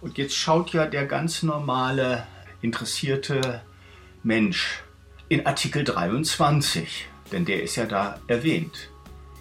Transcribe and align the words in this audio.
Und 0.00 0.18
jetzt 0.18 0.34
schaut 0.34 0.72
ja 0.72 0.86
der 0.86 1.06
ganz 1.06 1.42
normale, 1.42 2.26
interessierte 2.62 3.60
Mensch 4.22 4.82
in 5.28 5.44
Artikel 5.46 5.84
23, 5.84 7.06
denn 7.32 7.44
der 7.44 7.62
ist 7.62 7.76
ja 7.76 7.84
da 7.86 8.18
erwähnt. 8.26 8.88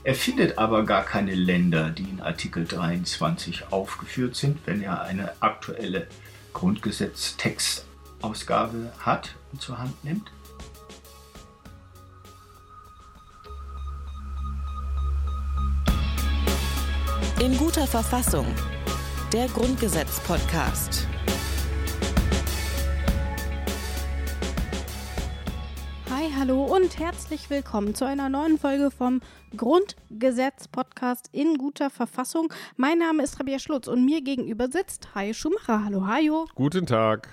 Er 0.04 0.16
findet 0.16 0.58
aber 0.58 0.84
gar 0.86 1.04
keine 1.04 1.36
Länder, 1.36 1.90
die 1.90 2.04
in 2.04 2.22
Artikel 2.22 2.66
23 2.66 3.72
aufgeführt 3.72 4.36
sind, 4.36 4.60
wenn 4.66 4.82
er 4.82 5.04
eine 5.04 5.34
aktuelle 5.42 6.08
Grundgesetztextausgabe 6.54 8.94
hat 9.00 9.36
und 9.52 9.62
zur 9.62 9.78
Hand 9.78 10.04
nimmt. 10.04 10.32
In 17.42 17.58
guter 17.58 17.88
Verfassung. 17.88 18.46
Der 19.32 19.46
Grundgesetz-Podcast. 19.50 21.08
Hi, 26.10 26.32
hallo 26.36 26.64
und 26.64 26.98
herzlich 26.98 27.48
willkommen 27.52 27.94
zu 27.94 28.06
einer 28.06 28.28
neuen 28.30 28.58
Folge 28.58 28.90
vom 28.90 29.22
Grundgesetz-Podcast 29.56 31.30
in 31.32 31.60
guter 31.60 31.92
Verfassung. 31.92 32.52
Mein 32.76 32.98
Name 32.98 33.22
ist 33.22 33.40
Rabia 33.40 33.60
Schlutz 33.60 33.88
und 33.88 34.04
mir 34.04 34.24
gegenüber 34.24 34.68
sitzt 34.72 35.14
Hajo 35.14 35.34
Schumacher. 35.34 35.86
Hallo, 35.86 36.08
Hajo. 36.08 36.48
Guten 36.56 36.88
Tag. 36.88 37.30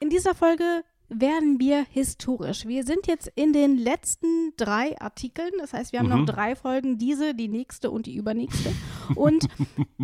In 0.00 0.08
dieser 0.08 0.34
Folge 0.34 0.84
werden 1.10 1.60
wir 1.60 1.84
historisch. 1.90 2.64
Wir 2.64 2.84
sind 2.84 3.06
jetzt 3.06 3.30
in 3.34 3.52
den 3.52 3.76
letzten 3.76 4.54
drei 4.56 4.98
Artikeln. 4.98 5.52
Das 5.58 5.74
heißt, 5.74 5.92
wir 5.92 6.00
haben 6.00 6.08
mhm. 6.08 6.20
noch 6.20 6.24
drei 6.24 6.56
Folgen, 6.56 6.96
diese, 6.96 7.34
die 7.34 7.48
nächste 7.48 7.90
und 7.90 8.06
die 8.06 8.16
übernächste. 8.16 8.72
Und 9.14 9.46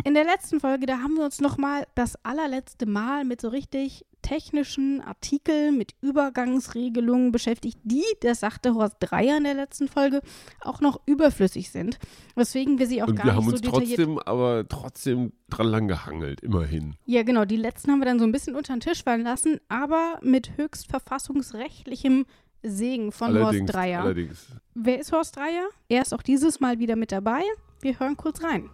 in 0.03 0.13
der 0.13 0.23
letzten 0.23 0.59
Folge, 0.59 0.85
da 0.85 0.99
haben 0.99 1.15
wir 1.15 1.25
uns 1.25 1.41
nochmal 1.41 1.85
das 1.95 2.15
allerletzte 2.23 2.85
Mal 2.85 3.25
mit 3.25 3.41
so 3.41 3.49
richtig 3.49 4.05
technischen 4.23 5.01
Artikeln 5.01 5.77
mit 5.77 5.93
Übergangsregelungen 6.01 7.31
beschäftigt, 7.31 7.77
die, 7.83 8.03
das 8.21 8.39
sagte 8.39 8.73
Horst 8.73 8.95
Dreier 8.99 9.37
in 9.37 9.43
der 9.43 9.53
letzten 9.53 9.87
Folge, 9.87 10.21
auch 10.61 10.81
noch 10.81 11.01
überflüssig 11.05 11.69
sind. 11.69 11.99
Weswegen 12.35 12.79
wir 12.79 12.87
sie 12.87 13.03
auch 13.03 13.07
Und 13.07 13.15
gar 13.15 13.25
wir 13.25 13.33
nicht 13.33 13.41
haben 13.41 13.45
so 13.45 13.51
uns 13.51 13.61
detailliert. 13.61 13.99
trotzdem, 13.99 14.19
aber 14.19 14.67
trotzdem 14.67 15.33
dran 15.49 15.67
lang 15.67 15.87
gehangelt, 15.87 16.41
immerhin. 16.41 16.95
Ja, 17.05 17.23
genau. 17.23 17.45
Die 17.45 17.57
letzten 17.57 17.91
haben 17.91 17.99
wir 17.99 18.05
dann 18.05 18.19
so 18.19 18.25
ein 18.25 18.31
bisschen 18.31 18.55
unter 18.55 18.73
den 18.73 18.79
Tisch 18.79 19.03
fallen 19.03 19.23
lassen, 19.23 19.59
aber 19.67 20.19
mit 20.21 20.57
höchst 20.57 20.87
verfassungsrechtlichem 20.87 22.25
Segen 22.63 23.11
von 23.11 23.35
allerdings, 23.35 23.61
Horst 23.63 23.73
Dreier. 23.73 24.01
Allerdings. 24.03 24.47
Wer 24.73 24.99
ist 24.99 25.11
Horst 25.11 25.35
Dreier? 25.35 25.67
Er 25.89 26.01
ist 26.01 26.13
auch 26.13 26.23
dieses 26.23 26.61
Mal 26.61 26.79
wieder 26.79 26.95
mit 26.95 27.11
dabei. 27.11 27.41
Wir 27.81 27.99
hören 27.99 28.15
kurz 28.15 28.41
rein. 28.41 28.69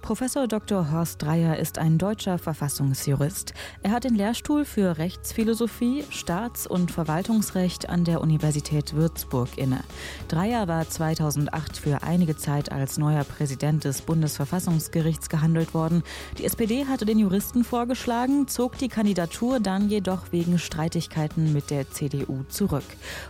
Professor 0.00 0.48
Dr. 0.48 0.90
Horst 0.90 1.22
Dreier 1.22 1.58
ist 1.58 1.76
ein 1.76 1.98
deutscher 1.98 2.38
Verfassungsjurist. 2.38 3.52
Er 3.82 3.90
hat 3.90 4.04
den 4.04 4.14
Lehrstuhl 4.14 4.64
für 4.64 4.96
Rechtsphilosophie, 4.96 6.02
Staats- 6.08 6.66
und 6.66 6.90
Verwaltungsrecht 6.90 7.90
an 7.90 8.04
der 8.04 8.22
Universität 8.22 8.94
Würzburg 8.94 9.50
inne. 9.56 9.80
Dreier 10.28 10.66
war 10.66 10.88
2008 10.88 11.76
für 11.76 12.02
einige 12.02 12.36
Zeit 12.36 12.72
als 12.72 12.96
neuer 12.96 13.24
Präsident 13.24 13.84
des 13.84 14.00
Bundesverfassungsgerichts 14.00 15.28
gehandelt 15.28 15.74
worden. 15.74 16.02
Die 16.38 16.46
SPD 16.46 16.86
hatte 16.86 17.04
den 17.04 17.18
Juristen 17.18 17.62
vorgeschlagen, 17.62 18.48
zog 18.48 18.78
die 18.78 18.88
Kandidatur 18.88 19.60
dann 19.60 19.90
jedoch 19.90 20.32
wegen 20.32 20.58
Streitigkeiten 20.58 21.52
mit 21.52 21.68
der 21.68 21.90
CDU 21.90 22.44
zurück. 22.48 22.84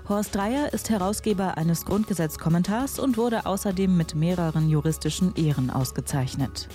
Horst 0.09 0.35
Dreier 0.35 0.73
ist 0.73 0.91
Herausgeber 0.91 1.57
eines 1.57 1.85
Grundgesetzkommentars 1.87 3.01
und 3.01 3.17
wurde 3.17 3.47
außerdem 3.47 3.97
mit 3.97 4.15
mehreren 4.15 4.69
juristischen 4.69 5.35
Ehren 5.35 5.71
ausgezeichnet. 5.71 6.68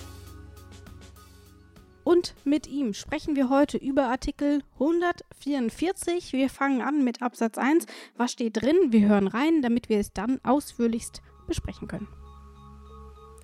Und 2.04 2.34
mit 2.44 2.66
ihm 2.66 2.92
sprechen 2.92 3.34
wir 3.34 3.48
heute 3.48 3.78
über 3.78 4.08
Artikel 4.08 4.62
144. 4.74 6.32
Wir 6.32 6.50
fangen 6.50 6.82
an 6.82 7.02
mit 7.02 7.22
Absatz 7.22 7.56
1. 7.56 7.86
Was 8.16 8.32
steht 8.32 8.60
drin? 8.60 8.76
Wir 8.90 9.08
hören 9.08 9.26
rein, 9.26 9.62
damit 9.62 9.88
wir 9.88 9.98
es 9.98 10.12
dann 10.12 10.38
ausführlichst 10.44 11.22
besprechen 11.46 11.88
können. 11.88 12.08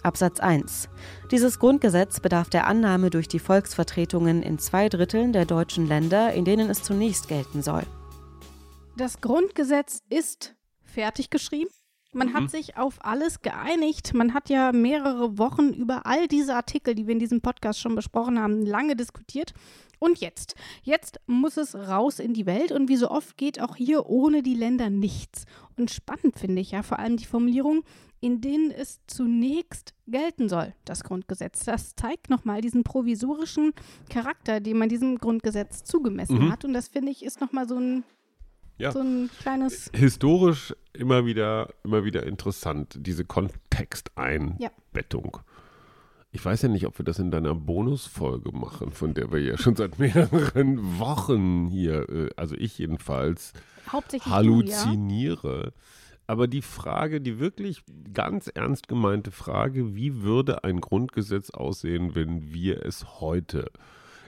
Absatz 0.03 0.41
1. 0.41 0.89
Dieses 1.31 1.59
Grundgesetz 1.59 2.21
bedarf 2.21 2.49
der 2.49 2.67
Annahme 2.67 3.11
durch 3.11 3.29
die 3.29 3.39
Volksvertretungen 3.39 4.43
in 4.43 4.59
zwei 4.59 4.89
Dritteln 4.89 5.33
der 5.33 5.45
deutschen 5.47 5.87
Länder, 5.87 6.33
in 6.33 6.45
denen 6.45 6.71
es 6.71 6.83
zunächst 6.83 7.29
gelten 7.29 7.63
soll. 7.63 7.83
Das 8.97 9.21
Grundgesetz 9.21 10.03
ist 10.09 10.55
fertig 10.85 11.31
geschrieben. 11.31 11.71
Man 12.13 12.29
mhm. 12.29 12.35
hat 12.35 12.51
sich 12.51 12.77
auf 12.77 13.05
alles 13.05 13.43
geeinigt. 13.43 14.15
Man 14.15 14.35
hat 14.35 14.51
ja 14.51 14.73
mehrere 14.73 15.39
Wochen 15.39 15.73
über 15.73 16.07
all 16.07 16.27
diese 16.27 16.55
Artikel, 16.55 16.95
die 16.95 17.07
wir 17.07 17.13
in 17.13 17.21
diesem 17.21 17.41
Podcast 17.41 17.81
schon 17.81 17.95
besprochen 17.95 18.39
haben, 18.39 18.67
lange 18.67 18.97
diskutiert. 18.97 19.53
Und 20.01 20.19
jetzt, 20.19 20.55
jetzt 20.83 21.21
muss 21.27 21.59
es 21.59 21.75
raus 21.75 22.19
in 22.19 22.33
die 22.33 22.47
Welt 22.47 22.73
und 22.73 22.89
wie 22.89 22.97
so 22.97 23.11
oft 23.11 23.37
geht 23.37 23.61
auch 23.61 23.77
hier 23.77 24.07
ohne 24.07 24.43
die 24.43 24.55
Länder 24.55 24.89
nichts. 24.89 25.45
Und 25.77 25.91
spannend 25.91 26.39
finde 26.39 26.63
ich 26.63 26.71
ja 26.71 26.83
vor 26.83 26.99
allem 26.99 27.19
die 27.19 27.27
Formulierung, 27.27 27.85
in 28.21 28.41
denen 28.41 28.71
es 28.71 29.01
zunächst 29.07 29.95
gelten 30.07 30.49
soll, 30.49 30.75
das 30.85 31.05
Grundgesetz. 31.05 31.65
Das 31.65 31.95
zeigt 31.95 32.31
nochmal 32.31 32.61
diesen 32.61 32.83
provisorischen 32.83 33.73
Charakter, 34.09 34.61
den 34.61 34.79
man 34.79 34.89
diesem 34.89 35.19
Grundgesetz 35.19 35.85
zugemessen 35.85 36.47
mhm. 36.47 36.53
hat. 36.53 36.65
Und 36.65 36.73
das 36.73 36.89
finde 36.89 37.13
ich 37.13 37.25
ist 37.25 37.41
nochmal 37.41 37.69
so 37.69 37.77
ein 37.77 38.05
ja. 38.81 38.93
so 38.93 39.01
ein 39.01 39.29
kleines. 39.41 39.91
Historisch 39.95 40.75
immer 40.93 41.27
wieder, 41.27 41.69
immer 41.85 42.05
wieder 42.05 42.25
interessant, 42.25 42.97
diese 42.99 43.25
Kontexteinbettung. 43.25 45.39
Ja. 45.39 45.45
Ich 46.33 46.45
weiß 46.45 46.63
ja 46.63 46.69
nicht, 46.69 46.87
ob 46.87 46.97
wir 46.99 47.05
das 47.05 47.19
in 47.19 47.33
deiner 47.33 47.57
Bonusfolge 47.57 48.53
machen, 48.53 48.93
von 48.93 49.15
der 49.15 49.33
wir 49.33 49.41
ja 49.41 49.59
schon 49.59 49.75
seit 49.75 49.99
mehreren 49.99 50.99
Wochen 50.99 51.67
hier, 51.69 52.09
äh, 52.09 52.31
also 52.37 52.55
ich 52.57 52.79
jedenfalls, 52.79 53.53
halluziniere. 53.93 55.63
Du, 55.63 55.67
ja? 55.67 55.73
Aber 56.29 56.47
die 56.47 56.63
Frage, 56.63 57.21
die 57.21 57.41
wirklich 57.41 57.83
ganz 58.15 58.47
ernst 58.47 58.87
gemeinte 58.87 59.33
Frage, 59.33 59.97
wie 59.97 60.23
würde 60.23 60.63
ein 60.63 60.81
Grundgesetz 60.81 61.51
aussehen, 61.51 62.15
wenn 62.15 62.53
wir 62.53 62.87
es 62.87 63.21
heute, 63.21 63.67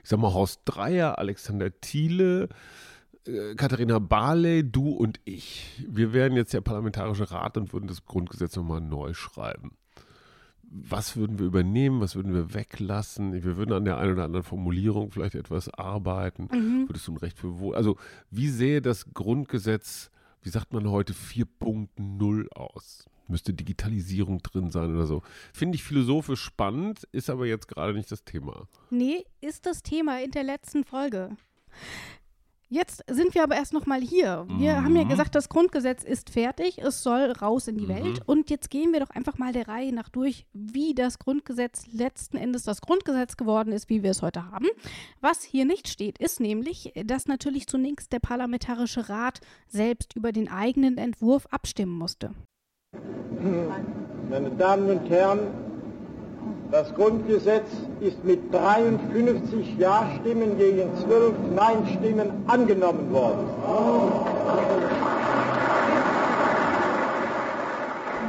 ich 0.02 0.08
sag 0.08 0.18
mal, 0.18 0.34
Horst 0.34 0.62
Dreier, 0.64 1.20
Alexander 1.20 1.70
Thiele, 1.80 2.48
Katharina 3.56 4.00
Barley, 4.00 4.68
du 4.68 4.90
und 4.90 5.20
ich, 5.24 5.84
wir 5.88 6.12
wären 6.12 6.34
jetzt 6.34 6.52
der 6.54 6.60
Parlamentarische 6.60 7.30
Rat 7.30 7.56
und 7.56 7.72
würden 7.72 7.86
das 7.86 8.04
Grundgesetz 8.04 8.56
nochmal 8.56 8.80
neu 8.80 9.14
schreiben. 9.14 9.76
Was 10.64 11.16
würden 11.16 11.38
wir 11.38 11.46
übernehmen, 11.46 12.00
was 12.00 12.16
würden 12.16 12.32
wir 12.32 12.54
weglassen? 12.54 13.32
Wir 13.32 13.56
würden 13.56 13.72
an 13.72 13.84
der 13.84 13.98
einen 13.98 14.14
oder 14.14 14.24
anderen 14.24 14.42
Formulierung 14.42 15.10
vielleicht 15.10 15.34
etwas 15.34 15.68
arbeiten. 15.68 16.48
Mhm. 16.50 16.88
Würdest 16.88 17.06
du 17.06 17.12
ein 17.12 17.18
Recht 17.18 17.38
für 17.38 17.60
wo? 17.60 17.72
Also, 17.72 17.96
wie 18.30 18.48
sähe 18.48 18.80
das 18.80 19.12
Grundgesetz, 19.12 20.10
wie 20.40 20.48
sagt 20.48 20.72
man 20.72 20.90
heute, 20.90 21.12
4.0 21.12 22.48
aus? 22.52 23.04
Müsste 23.28 23.54
Digitalisierung 23.54 24.38
drin 24.38 24.70
sein 24.70 24.94
oder 24.94 25.06
so. 25.06 25.22
Finde 25.52 25.76
ich 25.76 25.84
philosophisch 25.84 26.42
spannend, 26.42 27.04
ist 27.12 27.30
aber 27.30 27.46
jetzt 27.46 27.68
gerade 27.68 27.92
nicht 27.94 28.10
das 28.10 28.24
Thema. 28.24 28.66
Nee, 28.90 29.24
ist 29.40 29.66
das 29.66 29.82
Thema 29.82 30.22
in 30.22 30.32
der 30.32 30.42
letzten 30.42 30.84
Folge. 30.84 31.36
Jetzt 32.72 33.04
sind 33.06 33.34
wir 33.34 33.42
aber 33.42 33.56
erst 33.56 33.74
noch 33.74 33.84
mal 33.84 34.00
hier. 34.00 34.46
Wir 34.48 34.76
mhm. 34.76 34.84
haben 34.84 34.96
ja 34.96 35.04
gesagt, 35.04 35.34
das 35.34 35.50
Grundgesetz 35.50 36.02
ist 36.04 36.30
fertig, 36.30 36.78
es 36.78 37.02
soll 37.02 37.30
raus 37.32 37.68
in 37.68 37.76
die 37.76 37.84
mhm. 37.84 37.88
Welt. 37.88 38.20
Und 38.24 38.48
jetzt 38.48 38.70
gehen 38.70 38.94
wir 38.94 39.00
doch 39.00 39.10
einfach 39.10 39.36
mal 39.36 39.52
der 39.52 39.68
Reihe 39.68 39.94
nach 39.94 40.08
durch, 40.08 40.46
wie 40.54 40.94
das 40.94 41.18
Grundgesetz 41.18 41.84
letzten 41.92 42.38
Endes 42.38 42.62
das 42.62 42.80
Grundgesetz 42.80 43.36
geworden 43.36 43.74
ist, 43.74 43.90
wie 43.90 44.02
wir 44.02 44.10
es 44.10 44.22
heute 44.22 44.50
haben. 44.50 44.68
Was 45.20 45.42
hier 45.42 45.66
nicht 45.66 45.86
steht, 45.86 46.16
ist 46.16 46.40
nämlich, 46.40 46.94
dass 47.04 47.28
natürlich 47.28 47.66
zunächst 47.66 48.10
der 48.10 48.20
Parlamentarische 48.20 49.10
Rat 49.10 49.42
selbst 49.68 50.16
über 50.16 50.32
den 50.32 50.50
eigenen 50.50 50.96
Entwurf 50.96 51.44
abstimmen 51.50 51.98
musste. 51.98 52.30
Meine 54.30 54.50
Damen 54.52 54.88
und 54.88 55.10
Herren, 55.10 55.40
das 56.72 56.92
Grundgesetz 56.94 57.68
ist 58.00 58.24
mit 58.24 58.52
53 58.52 59.78
Ja-Stimmen 59.78 60.56
gegen 60.56 60.88
12 61.06 61.34
Nein-Stimmen 61.54 62.30
angenommen 62.46 63.12
worden. 63.12 63.46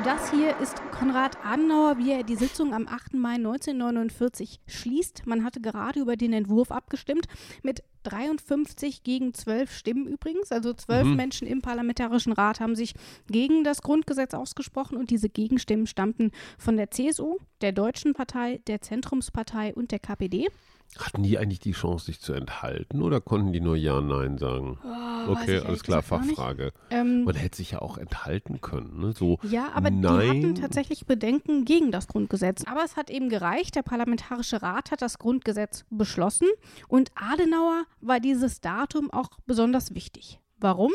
Das 0.03 0.31
hier 0.31 0.57
ist 0.59 0.81
Konrad 0.91 1.37
Adenauer, 1.45 1.97
wie 1.97 2.11
er 2.11 2.23
die 2.23 2.35
Sitzung 2.35 2.73
am 2.73 2.89
8. 2.89 3.13
Mai 3.13 3.35
1949 3.35 4.59
schließt. 4.67 5.25
Man 5.25 5.45
hatte 5.45 5.61
gerade 5.61 6.01
über 6.01 6.17
den 6.17 6.33
Entwurf 6.33 6.73
abgestimmt 6.73 7.27
mit 7.61 7.83
53 8.03 9.03
gegen 9.03 9.33
12 9.33 9.71
Stimmen 9.71 10.07
übrigens. 10.07 10.51
Also 10.51 10.73
zwölf 10.73 11.07
mhm. 11.07 11.15
Menschen 11.15 11.47
im 11.47 11.61
Parlamentarischen 11.61 12.33
Rat 12.33 12.59
haben 12.59 12.75
sich 12.75 12.95
gegen 13.27 13.63
das 13.63 13.81
Grundgesetz 13.81 14.33
ausgesprochen 14.33 14.97
und 14.97 15.09
diese 15.09 15.29
Gegenstimmen 15.29 15.87
stammten 15.87 16.31
von 16.57 16.75
der 16.75 16.91
CSU, 16.91 17.37
der 17.61 17.71
Deutschen 17.71 18.13
Partei, 18.13 18.59
der 18.67 18.81
Zentrumspartei 18.81 19.73
und 19.73 19.91
der 19.91 19.99
KPD. 19.99 20.49
Hatten 20.99 21.23
die 21.23 21.39
eigentlich 21.39 21.59
die 21.59 21.71
Chance, 21.71 22.05
sich 22.05 22.19
zu 22.19 22.33
enthalten 22.33 23.01
oder 23.01 23.19
konnten 23.19 23.51
die 23.51 23.61
nur 23.61 23.75
Ja, 23.75 23.99
Nein 23.99 24.37
sagen? 24.37 24.77
Oh, 24.83 25.31
okay, 25.31 25.57
alles 25.59 25.81
klar, 25.81 26.03
Fachfrage. 26.03 26.71
Ähm, 26.91 27.23
Man 27.23 27.33
hätte 27.35 27.57
sich 27.57 27.71
ja 27.71 27.81
auch 27.81 27.97
enthalten 27.97 28.61
können. 28.61 28.99
Ne? 28.99 29.13
So, 29.13 29.39
ja, 29.41 29.71
aber 29.73 29.89
nein, 29.89 30.41
die 30.41 30.45
hatten 30.45 30.55
tatsächlich 30.55 30.83
tatsächlich 30.83 31.05
Bedenken 31.05 31.65
gegen 31.65 31.91
das 31.91 32.07
Grundgesetz. 32.07 32.63
Aber 32.65 32.83
es 32.83 32.95
hat 32.95 33.09
eben 33.09 33.29
gereicht. 33.29 33.75
Der 33.75 33.83
Parlamentarische 33.83 34.61
Rat 34.61 34.91
hat 34.91 35.01
das 35.01 35.17
Grundgesetz 35.17 35.85
beschlossen 35.89 36.47
und 36.87 37.11
Adenauer 37.15 37.85
war 38.01 38.19
dieses 38.19 38.61
Datum 38.61 39.11
auch 39.11 39.29
besonders 39.45 39.95
wichtig. 39.95 40.39
Warum? 40.59 40.91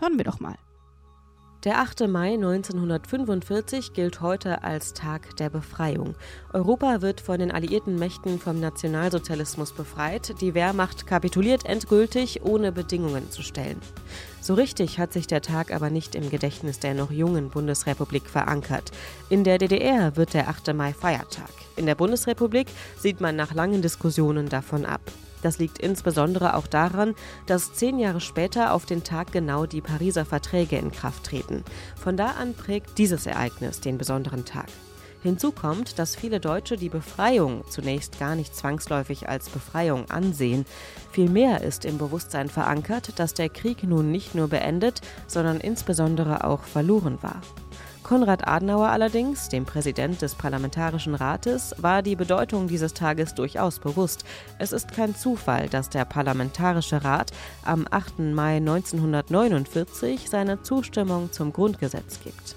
Hören 0.00 0.16
wir 0.16 0.24
doch 0.24 0.40
mal. 0.40 0.56
Der 1.64 1.80
8. 1.80 2.06
Mai 2.06 2.34
1945 2.34 3.92
gilt 3.92 4.20
heute 4.20 4.62
als 4.62 4.94
Tag 4.94 5.36
der 5.38 5.50
Befreiung. 5.50 6.14
Europa 6.52 7.02
wird 7.02 7.20
von 7.20 7.40
den 7.40 7.50
alliierten 7.50 7.98
Mächten 7.98 8.38
vom 8.38 8.60
Nationalsozialismus 8.60 9.72
befreit. 9.72 10.40
Die 10.40 10.54
Wehrmacht 10.54 11.08
kapituliert 11.08 11.66
endgültig, 11.66 12.44
ohne 12.44 12.70
Bedingungen 12.70 13.32
zu 13.32 13.42
stellen. 13.42 13.80
So 14.40 14.54
richtig 14.54 15.00
hat 15.00 15.12
sich 15.12 15.26
der 15.26 15.42
Tag 15.42 15.74
aber 15.74 15.90
nicht 15.90 16.14
im 16.14 16.30
Gedächtnis 16.30 16.78
der 16.78 16.94
noch 16.94 17.10
jungen 17.10 17.50
Bundesrepublik 17.50 18.30
verankert. 18.30 18.92
In 19.28 19.42
der 19.42 19.58
DDR 19.58 20.14
wird 20.14 20.34
der 20.34 20.48
8. 20.48 20.72
Mai 20.74 20.92
Feiertag. 20.92 21.50
In 21.74 21.86
der 21.86 21.96
Bundesrepublik 21.96 22.68
sieht 22.96 23.20
man 23.20 23.34
nach 23.34 23.52
langen 23.52 23.82
Diskussionen 23.82 24.48
davon 24.48 24.86
ab. 24.86 25.00
Das 25.42 25.58
liegt 25.58 25.78
insbesondere 25.78 26.56
auch 26.56 26.66
daran, 26.66 27.14
dass 27.46 27.74
zehn 27.74 27.98
Jahre 27.98 28.20
später 28.20 28.72
auf 28.72 28.86
den 28.86 29.04
Tag 29.04 29.32
genau 29.32 29.66
die 29.66 29.80
Pariser 29.80 30.24
Verträge 30.24 30.76
in 30.76 30.90
Kraft 30.90 31.24
treten. 31.24 31.64
Von 31.96 32.16
da 32.16 32.32
an 32.32 32.54
prägt 32.54 32.98
dieses 32.98 33.26
Ereignis 33.26 33.80
den 33.80 33.98
besonderen 33.98 34.44
Tag. 34.44 34.66
Hinzu 35.22 35.50
kommt, 35.50 35.98
dass 35.98 36.14
viele 36.14 36.38
Deutsche 36.38 36.76
die 36.76 36.88
Befreiung 36.88 37.64
zunächst 37.68 38.20
gar 38.20 38.36
nicht 38.36 38.54
zwangsläufig 38.54 39.28
als 39.28 39.48
Befreiung 39.48 40.08
ansehen. 40.10 40.64
Vielmehr 41.10 41.62
ist 41.62 41.84
im 41.84 41.98
Bewusstsein 41.98 42.48
verankert, 42.48 43.18
dass 43.18 43.34
der 43.34 43.48
Krieg 43.48 43.82
nun 43.82 44.12
nicht 44.12 44.36
nur 44.36 44.48
beendet, 44.48 45.00
sondern 45.26 45.58
insbesondere 45.58 46.44
auch 46.44 46.62
verloren 46.62 47.18
war. 47.20 47.40
Konrad 48.02 48.46
Adenauer 48.46 48.88
allerdings, 48.88 49.48
dem 49.48 49.64
Präsident 49.64 50.22
des 50.22 50.34
Parlamentarischen 50.34 51.14
Rates, 51.14 51.74
war 51.78 52.02
die 52.02 52.16
Bedeutung 52.16 52.68
dieses 52.68 52.94
Tages 52.94 53.34
durchaus 53.34 53.78
bewusst. 53.78 54.24
Es 54.58 54.72
ist 54.72 54.92
kein 54.92 55.14
Zufall, 55.14 55.68
dass 55.68 55.90
der 55.90 56.04
Parlamentarische 56.04 57.04
Rat 57.04 57.32
am 57.64 57.86
8. 57.90 58.18
Mai 58.20 58.56
1949 58.56 60.28
seine 60.28 60.62
Zustimmung 60.62 61.32
zum 61.32 61.52
Grundgesetz 61.52 62.20
gibt. 62.22 62.56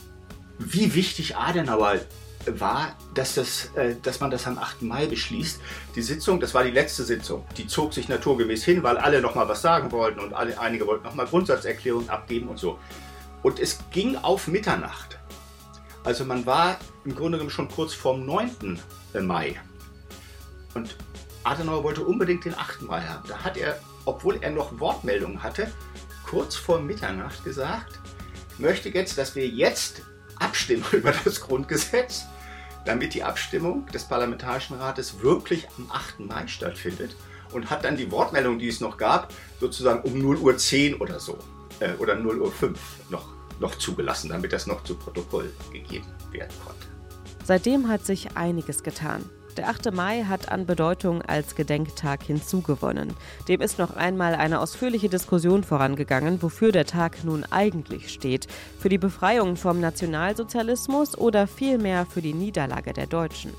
Wie 0.59 0.93
wichtig 0.93 1.35
Adenauer 1.35 1.99
war, 2.45 2.95
dass, 3.13 3.35
das, 3.35 3.71
äh, 3.75 3.95
dass 4.01 4.19
man 4.19 4.31
das 4.31 4.47
am 4.47 4.57
8. 4.57 4.83
Mai 4.83 5.05
beschließt. 5.05 5.59
Die 5.95 6.01
Sitzung, 6.01 6.39
das 6.39 6.53
war 6.53 6.63
die 6.63 6.71
letzte 6.71 7.03
Sitzung, 7.03 7.45
die 7.57 7.67
zog 7.67 7.93
sich 7.93 8.09
naturgemäß 8.09 8.63
hin, 8.63 8.83
weil 8.83 8.97
alle 8.97 9.21
noch 9.21 9.35
mal 9.35 9.47
was 9.47 9.61
sagen 9.61 9.91
wollten 9.91 10.19
und 10.19 10.33
alle, 10.33 10.59
einige 10.59 10.87
wollten 10.87 11.05
noch 11.05 11.15
mal 11.15 11.25
Grundsatzerklärungen 11.25 12.09
abgeben 12.09 12.47
und 12.47 12.57
so. 12.57 12.79
Und 13.43 13.59
es 13.59 13.79
ging 13.91 14.15
auf 14.17 14.47
Mitternacht. 14.47 15.19
Also 16.03 16.25
man 16.25 16.45
war 16.45 16.77
im 17.05 17.15
Grunde 17.15 17.37
genommen 17.37 17.51
schon 17.51 17.69
kurz 17.69 17.93
vorm 17.93 18.25
9. 18.25 18.79
Mai. 19.21 19.59
Und 20.73 20.95
Adenauer 21.43 21.83
wollte 21.83 22.03
unbedingt 22.03 22.45
den 22.45 22.57
8. 22.57 22.83
Mai 22.83 23.01
haben. 23.01 23.27
Da 23.27 23.43
hat 23.43 23.57
er, 23.57 23.79
obwohl 24.05 24.37
er 24.41 24.51
noch 24.51 24.79
Wortmeldungen 24.79 25.41
hatte, 25.43 25.71
kurz 26.27 26.55
vor 26.55 26.79
Mitternacht 26.79 27.43
gesagt, 27.43 27.99
ich 28.53 28.59
möchte 28.59 28.89
jetzt, 28.89 29.17
dass 29.17 29.35
wir 29.35 29.47
jetzt 29.47 30.03
abstimmen 30.39 30.85
über 30.91 31.13
das 31.23 31.41
Grundgesetz, 31.41 32.25
damit 32.85 33.13
die 33.13 33.23
Abstimmung 33.23 33.85
des 33.87 34.03
Parlamentarischen 34.03 34.77
Rates 34.77 35.21
wirklich 35.21 35.67
am 35.77 35.91
8. 35.91 36.21
Mai 36.21 36.47
stattfindet. 36.47 37.15
Und 37.51 37.69
hat 37.69 37.83
dann 37.83 37.97
die 37.97 38.09
Wortmeldung, 38.11 38.59
die 38.59 38.69
es 38.69 38.79
noch 38.79 38.95
gab, 38.95 39.33
sozusagen 39.59 40.09
um 40.09 40.17
0 40.17 40.37
Uhr 40.37 40.57
10 40.57 40.95
oder 40.95 41.19
so, 41.19 41.37
äh, 41.81 41.93
oder 41.99 42.15
0 42.15 42.39
Uhr 42.39 42.51
5 42.51 42.79
noch 43.09 43.27
noch 43.61 43.75
zugelassen, 43.75 44.29
damit 44.29 44.51
das 44.51 44.67
noch 44.67 44.83
zu 44.83 44.95
Protokoll 44.95 45.51
gegeben 45.71 46.07
werden 46.31 46.53
konnte. 46.65 46.87
Seitdem 47.45 47.87
hat 47.87 48.05
sich 48.05 48.35
einiges 48.35 48.83
getan. 48.83 49.23
Der 49.57 49.67
8. 49.67 49.93
Mai 49.93 50.23
hat 50.23 50.49
an 50.49 50.65
Bedeutung 50.65 51.21
als 51.21 51.55
Gedenktag 51.55 52.23
hinzugewonnen. 52.23 53.13
Dem 53.49 53.59
ist 53.59 53.79
noch 53.79 53.97
einmal 53.97 54.33
eine 54.33 54.61
ausführliche 54.61 55.09
Diskussion 55.09 55.65
vorangegangen, 55.65 56.41
wofür 56.41 56.71
der 56.71 56.85
Tag 56.85 57.25
nun 57.25 57.43
eigentlich 57.51 58.13
steht. 58.13 58.47
Für 58.79 58.87
die 58.87 58.97
Befreiung 58.97 59.57
vom 59.57 59.81
Nationalsozialismus 59.81 61.17
oder 61.17 61.47
vielmehr 61.47 62.05
für 62.05 62.21
die 62.21 62.33
Niederlage 62.33 62.93
der 62.93 63.07
Deutschen. 63.07 63.51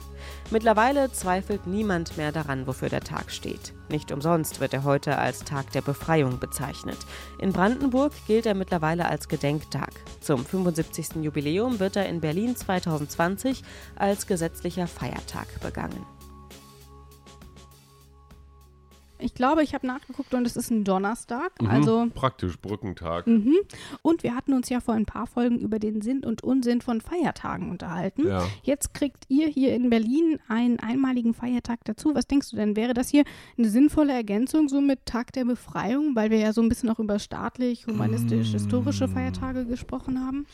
Mittlerweile 0.51 1.11
zweifelt 1.13 1.67
niemand 1.67 2.17
mehr 2.17 2.33
daran, 2.33 2.67
wofür 2.67 2.89
der 2.89 3.01
Tag 3.01 3.31
steht. 3.31 3.73
Nicht 3.89 4.13
umsonst 4.13 4.61
wird 4.61 4.75
er 4.75 4.85
heute 4.85 5.19
als 5.19 5.45
Tag 5.45 5.71
der 5.73 5.83
Befreiung 5.83 6.39
bezeichnet. 6.39 6.99
In 7.39 7.53
Brandenburg 7.53 8.13
gilt 8.27 8.47
er 8.47 8.55
mittlerweile 8.55 9.07
als 9.07 9.29
Gedenktag. 9.29 9.93
Zum 10.21 10.45
75. 10.45 11.23
Jubiläum 11.23 11.81
wird 11.81 11.97
er 11.97 12.09
in 12.09 12.21
Berlin 12.21 12.57
2020 12.57 13.63
als 13.97 14.27
gesetzlicher 14.27 14.87
Feiertag 14.87 15.47
begangen. 15.61 16.07
Ich 19.23 19.35
glaube, 19.35 19.63
ich 19.63 19.75
habe 19.75 19.87
nachgeguckt 19.87 20.35
und 20.35 20.47
es 20.47 20.57
ist 20.57 20.71
ein 20.71 20.85
Donnerstag. 20.85 21.61
Mhm, 21.61 21.69
also 21.69 22.07
praktisch 22.15 22.59
Brückentag. 22.59 23.27
Mhm. 23.27 23.57
Und 24.03 24.23
wir 24.23 24.35
hatten 24.35 24.53
uns 24.53 24.69
ja 24.69 24.81
vor 24.81 24.95
ein 24.95 25.07
paar 25.07 25.27
Folgen 25.27 25.59
über 25.59 25.79
den 25.79 26.03
Sinn 26.03 26.25
und 26.25 26.43
Unsinn 26.43 26.81
von 26.81 27.01
Feiertagen 27.01 27.71
unterhalten. 27.71 28.27
Ja. 28.27 28.45
Jetzt 28.63 28.95
kriegt 28.95 29.25
ihr 29.29 29.49
hier 29.49 29.75
in 29.75 29.91
Berlin 29.91 30.39
einen 30.49 30.79
einmaligen 30.81 31.35
Feiertag 31.35 31.81
dazu. 31.85 32.15
Was 32.15 32.27
denkst 32.27 32.51
du 32.51 32.57
denn? 32.57 32.77
Wäre 32.77 32.95
das 32.95 33.09
hier 33.09 33.25
eine 33.57 33.69
sinnvolle 33.69 34.13
Ergänzung 34.13 34.69
so 34.69 34.81
mit 34.81 35.07
Tag 35.07 35.33
der 35.33 35.45
Befreiung, 35.45 36.15
weil 36.15 36.31
wir 36.31 36.39
ja 36.39 36.53
so 36.53 36.63
ein 36.63 36.69
bisschen 36.69 36.91
auch 36.91 36.99
über 36.99 37.19
staatlich, 37.19 37.87
humanistisch, 37.87 38.51
historische 38.53 39.09
Feiertage 39.09 39.65
gesprochen 39.67 40.21
haben? 40.25 40.47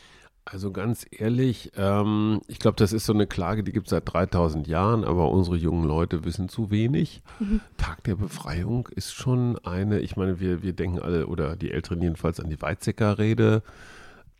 Also 0.51 0.71
ganz 0.71 1.05
ehrlich, 1.11 1.71
ähm, 1.77 2.41
ich 2.47 2.57
glaube, 2.57 2.75
das 2.77 2.91
ist 2.91 3.05
so 3.05 3.13
eine 3.13 3.27
Klage, 3.27 3.63
die 3.63 3.71
gibt 3.71 3.85
es 3.87 3.91
seit 3.91 4.11
3000 4.11 4.67
Jahren, 4.67 5.03
aber 5.03 5.29
unsere 5.29 5.55
jungen 5.55 5.83
Leute 5.87 6.25
wissen 6.25 6.49
zu 6.49 6.71
wenig. 6.71 7.21
Mhm. 7.39 7.61
Tag 7.77 8.03
der 8.05 8.15
Befreiung 8.15 8.87
ist 8.95 9.13
schon 9.13 9.59
eine, 9.59 9.99
ich 9.99 10.15
meine, 10.15 10.39
wir, 10.39 10.63
wir 10.63 10.73
denken 10.73 10.99
alle, 10.99 11.27
oder 11.27 11.55
die 11.55 11.69
Älteren 11.69 12.01
jedenfalls, 12.01 12.39
an 12.39 12.49
die 12.49 12.59
Weizsäcker-Rede. 12.59 13.61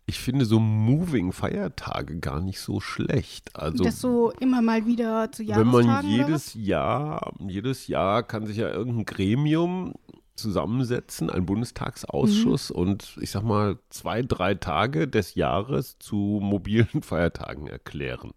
Ich 0.07 0.19
finde 0.19 0.45
so 0.45 0.59
Moving-Feiertage 0.59 2.17
gar 2.19 2.41
nicht 2.41 2.59
so 2.59 2.79
schlecht. 2.79 3.55
Also, 3.55 3.83
das 3.83 4.01
so 4.01 4.31
immer 4.39 4.63
mal 4.63 4.87
wieder 4.87 5.31
zu 5.31 5.43
wenn 5.43 5.49
Jahrestagen 5.49 5.71
man 5.71 5.85
oder 5.85 6.33
was? 6.33 6.53
jedes 6.53 6.53
Jahr, 6.55 7.33
jedes 7.47 7.87
Jahr 7.87 8.23
kann 8.23 8.47
sich 8.47 8.57
ja 8.57 8.69
irgendein 8.69 9.05
Gremium 9.05 9.93
zusammensetzen, 10.39 11.29
ein 11.29 11.45
Bundestagsausschuss 11.45 12.71
und 12.71 13.17
ich 13.21 13.31
sag 13.31 13.43
mal 13.43 13.77
zwei, 13.89 14.21
drei 14.21 14.55
Tage 14.55 15.07
des 15.07 15.35
Jahres 15.35 15.97
zu 15.99 16.39
mobilen 16.41 16.87
Feiertagen 17.01 17.67
erklären. 17.67 18.31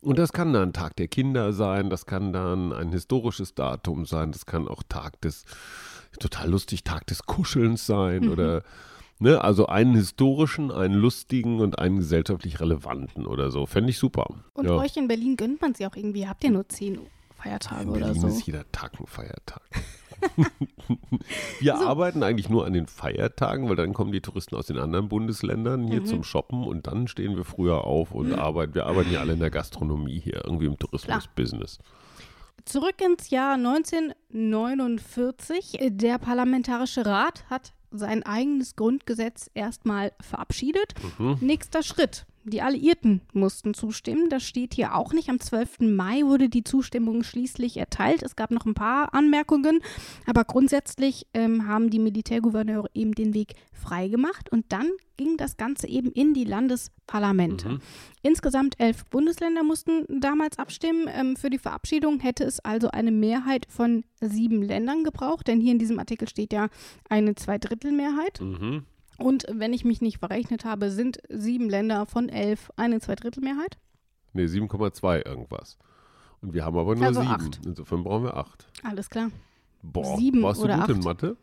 Und 0.00 0.18
das 0.18 0.32
kann 0.32 0.52
dann 0.52 0.72
Tag 0.72 0.96
der 0.96 1.08
Kinder 1.08 1.52
sein, 1.52 1.88
das 1.88 2.06
kann 2.06 2.32
dann 2.32 2.72
ein 2.72 2.90
historisches 2.90 3.54
Datum 3.54 4.04
sein, 4.04 4.32
das 4.32 4.46
kann 4.46 4.66
auch 4.66 4.82
Tag 4.88 5.20
des, 5.20 5.44
total 6.18 6.50
lustig, 6.50 6.82
Tag 6.82 7.06
des 7.06 7.22
Kuschelns 7.24 7.86
sein 7.86 8.28
oder, 8.28 8.64
ne, 9.20 9.42
also 9.42 9.66
einen 9.66 9.94
historischen, 9.94 10.72
einen 10.72 10.94
lustigen 10.94 11.60
und 11.60 11.78
einen 11.78 11.98
gesellschaftlich 11.98 12.60
relevanten 12.60 13.26
oder 13.26 13.52
so. 13.52 13.64
Fände 13.66 13.90
ich 13.90 13.98
super. 13.98 14.26
Und 14.54 14.66
ja. 14.66 14.72
euch 14.72 14.96
in 14.96 15.06
Berlin 15.06 15.36
gönnt 15.36 15.60
man 15.60 15.74
sie 15.74 15.86
auch 15.86 15.94
irgendwie. 15.94 16.26
Habt 16.26 16.42
ihr 16.42 16.50
nur 16.50 16.68
zehn 16.68 16.98
Feiertage 17.36 17.82
In 17.82 17.88
oder 17.90 18.00
Berlin 18.06 18.20
so? 18.20 18.26
ist 18.26 18.46
jeder 18.46 18.70
Tag 18.72 18.98
ein 18.98 19.06
Feiertag. 19.06 19.62
Wir 21.60 21.76
arbeiten 21.76 22.22
eigentlich 22.22 22.48
nur 22.48 22.66
an 22.66 22.72
den 22.72 22.86
Feiertagen, 22.86 23.68
weil 23.68 23.76
dann 23.76 23.92
kommen 23.92 24.12
die 24.12 24.20
Touristen 24.20 24.56
aus 24.56 24.66
den 24.66 24.78
anderen 24.78 25.08
Bundesländern 25.08 25.86
hier 25.86 26.04
zum 26.04 26.24
Shoppen 26.24 26.64
und 26.64 26.86
dann 26.86 27.08
stehen 27.08 27.36
wir 27.36 27.44
früher 27.44 27.84
auf 27.84 28.12
und 28.12 28.32
arbeiten. 28.34 28.74
Wir 28.74 28.86
arbeiten 28.86 29.12
ja 29.12 29.20
alle 29.20 29.34
in 29.34 29.40
der 29.40 29.50
Gastronomie 29.50 30.20
hier, 30.20 30.42
irgendwie 30.44 30.66
im 30.66 30.78
Tourismusbusiness. 30.78 31.78
Zurück 32.64 33.00
ins 33.00 33.30
Jahr 33.30 33.54
1949. 33.54 35.78
Der 35.80 36.18
Parlamentarische 36.18 37.04
Rat 37.04 37.44
hat 37.50 37.72
sein 37.90 38.22
eigenes 38.22 38.76
Grundgesetz 38.76 39.50
erstmal 39.54 40.12
verabschiedet. 40.20 40.94
Nächster 41.40 41.82
Schritt. 41.82 42.26
Die 42.44 42.60
Alliierten 42.60 43.20
mussten 43.32 43.72
zustimmen. 43.72 44.28
Das 44.28 44.42
steht 44.42 44.74
hier 44.74 44.96
auch 44.96 45.12
nicht. 45.12 45.28
Am 45.28 45.38
12. 45.38 45.80
Mai 45.80 46.22
wurde 46.24 46.48
die 46.48 46.64
Zustimmung 46.64 47.22
schließlich 47.22 47.76
erteilt. 47.76 48.22
Es 48.22 48.34
gab 48.34 48.50
noch 48.50 48.66
ein 48.66 48.74
paar 48.74 49.14
Anmerkungen, 49.14 49.80
aber 50.26 50.44
grundsätzlich 50.44 51.26
ähm, 51.34 51.68
haben 51.68 51.90
die 51.90 52.00
Militärgouverneure 52.00 52.90
eben 52.94 53.14
den 53.14 53.32
Weg 53.32 53.54
freigemacht 53.72 54.50
und 54.50 54.66
dann 54.70 54.90
ging 55.16 55.36
das 55.36 55.56
Ganze 55.56 55.86
eben 55.86 56.10
in 56.10 56.34
die 56.34 56.44
Landesparlamente. 56.44 57.78
Insgesamt 58.22 58.74
elf 58.78 59.04
Bundesländer 59.06 59.62
mussten 59.62 60.20
damals 60.20 60.58
abstimmen. 60.58 61.08
Ähm, 61.12 61.36
für 61.36 61.50
die 61.50 61.58
Verabschiedung 61.58 62.18
hätte 62.18 62.42
es 62.42 62.58
also 62.58 62.90
eine 62.90 63.12
Mehrheit 63.12 63.66
von 63.68 64.02
sieben 64.20 64.62
Ländern 64.62 65.04
gebraucht, 65.04 65.46
denn 65.46 65.60
hier 65.60 65.72
in 65.72 65.78
diesem 65.78 66.00
Artikel 66.00 66.28
steht 66.28 66.52
ja 66.52 66.68
eine 67.08 67.36
Zweidrittelmehrheit. 67.36 68.40
Mhm. 68.40 68.84
Und 69.22 69.46
wenn 69.50 69.72
ich 69.72 69.84
mich 69.84 70.00
nicht 70.00 70.18
verrechnet 70.18 70.64
habe, 70.64 70.90
sind 70.90 71.18
sieben 71.28 71.68
Länder 71.70 72.06
von 72.06 72.28
elf 72.28 72.70
eine 72.76 73.00
Zweidrittelmehrheit. 73.00 73.78
Ne, 74.32 74.46
7,2 74.46 75.26
irgendwas. 75.26 75.78
Und 76.40 76.54
wir 76.54 76.64
haben 76.64 76.76
aber 76.76 76.94
nur 76.96 77.06
Also 77.06 77.20
sieben. 77.20 77.32
acht. 77.32 77.60
Insofern 77.64 78.02
brauchen 78.04 78.24
wir 78.24 78.36
acht. 78.36 78.66
Alles 78.82 79.08
klar. 79.10 79.30
Boah, 79.82 80.16
Sieben 80.16 80.42
warst 80.42 80.60
du 80.60 80.64
oder 80.64 80.78
gut 80.78 80.88
in 80.90 80.96
acht. 80.98 81.04
Mathe? 81.04 81.36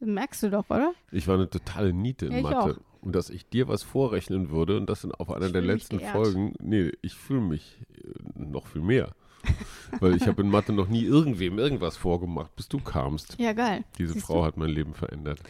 Merkst 0.00 0.42
du 0.42 0.50
doch, 0.50 0.68
oder? 0.70 0.92
Ich 1.12 1.28
war 1.28 1.36
eine 1.36 1.48
totale 1.48 1.92
Niete 1.92 2.26
in 2.26 2.32
Ja, 2.32 2.38
ich 2.38 2.42
Mathe. 2.44 2.80
und 3.02 3.14
dass 3.14 3.30
ich 3.30 3.48
dir 3.48 3.68
was 3.68 3.82
vorrechnen 3.84 4.50
würde 4.50 4.76
und 4.76 4.88
das 4.88 5.02
dann 5.02 5.12
auf 5.12 5.30
einer 5.30 5.50
der 5.50 5.62
letzten 5.62 5.98
geehrt. 5.98 6.12
Folgen, 6.12 6.54
nee, 6.60 6.90
ich 7.02 7.14
fühle 7.14 7.40
mich 7.40 7.80
äh, 7.94 8.08
noch 8.34 8.66
viel 8.66 8.82
mehr. 8.82 9.12
Weil 10.00 10.16
ich 10.16 10.26
habe 10.26 10.42
in 10.42 10.50
Mathe 10.50 10.72
noch 10.72 10.88
nie 10.88 11.02
irgendwem 11.04 11.58
irgendwas 11.58 11.96
vorgemacht, 11.96 12.54
bis 12.56 12.68
du 12.68 12.78
kamst. 12.78 13.36
Ja, 13.38 13.52
geil. 13.52 13.84
Diese 13.98 14.14
Siehst 14.14 14.26
Frau 14.26 14.44
hat 14.44 14.56
mein 14.56 14.70
Leben 14.70 14.94
verändert. 14.94 15.40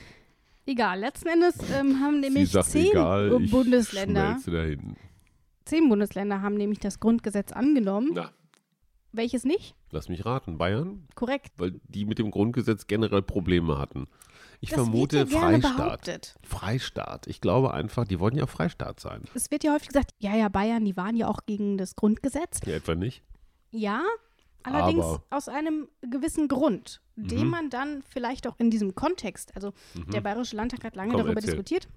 Egal, 0.66 1.00
letzten 1.00 1.28
Endes 1.28 1.56
ähm, 1.72 2.00
haben 2.00 2.20
nämlich 2.20 2.50
zehn 2.52 2.90
egal, 2.92 3.30
Bundesländer, 3.50 4.38
zehn 5.64 5.88
Bundesländer 5.88 6.40
haben 6.42 6.54
nämlich 6.54 6.78
das 6.78 7.00
Grundgesetz 7.00 7.52
angenommen. 7.52 8.10
Na, 8.14 8.30
Welches 9.12 9.44
nicht? 9.44 9.74
lass 9.90 10.08
mich 10.08 10.24
raten, 10.24 10.58
Bayern? 10.58 11.06
Korrekt. 11.14 11.52
Weil 11.58 11.80
die 11.88 12.04
mit 12.04 12.18
dem 12.18 12.30
Grundgesetz 12.30 12.86
generell 12.86 13.22
Probleme 13.22 13.78
hatten. 13.78 14.06
Ich 14.60 14.70
Das 14.70 14.78
vermute 14.78 15.18
wird 15.18 15.32
ja 15.32 15.40
gerne 15.40 15.60
Freistaat. 15.60 15.76
behauptet. 15.76 16.34
Freistaat. 16.44 17.26
Ich 17.26 17.40
glaube 17.40 17.74
einfach, 17.74 18.06
die 18.06 18.20
wollen 18.20 18.36
ja 18.36 18.46
Freistaat 18.46 19.00
sein. 19.00 19.24
Es 19.34 19.50
wird 19.50 19.64
ja 19.64 19.72
häufig 19.74 19.88
gesagt, 19.88 20.12
ja, 20.18 20.36
ja, 20.36 20.48
Bayern, 20.48 20.84
die 20.84 20.96
waren 20.96 21.16
ja 21.16 21.26
auch 21.26 21.40
gegen 21.44 21.76
das 21.76 21.96
Grundgesetz. 21.96 22.60
Ja, 22.64 22.74
etwa 22.74 22.94
nicht? 22.94 23.22
Ja, 23.72 24.02
allerdings 24.64 25.04
Aber- 25.04 25.22
aus 25.30 25.48
einem 25.48 25.88
gewissen 26.02 26.48
Grund, 26.48 27.00
den 27.16 27.44
Mhm. 27.44 27.50
man 27.50 27.70
dann 27.70 28.02
vielleicht 28.08 28.46
auch 28.46 28.54
in 28.58 28.70
diesem 28.70 28.94
Kontext, 28.94 29.54
also 29.54 29.72
der 29.94 30.20
Mhm. 30.20 30.24
Bayerische 30.24 30.56
Landtag 30.56 30.84
hat 30.84 30.96
lange 30.96 31.10
Komm, 31.12 31.18
darüber 31.22 31.34
erzähl. 31.36 31.50
diskutiert. 31.50 31.88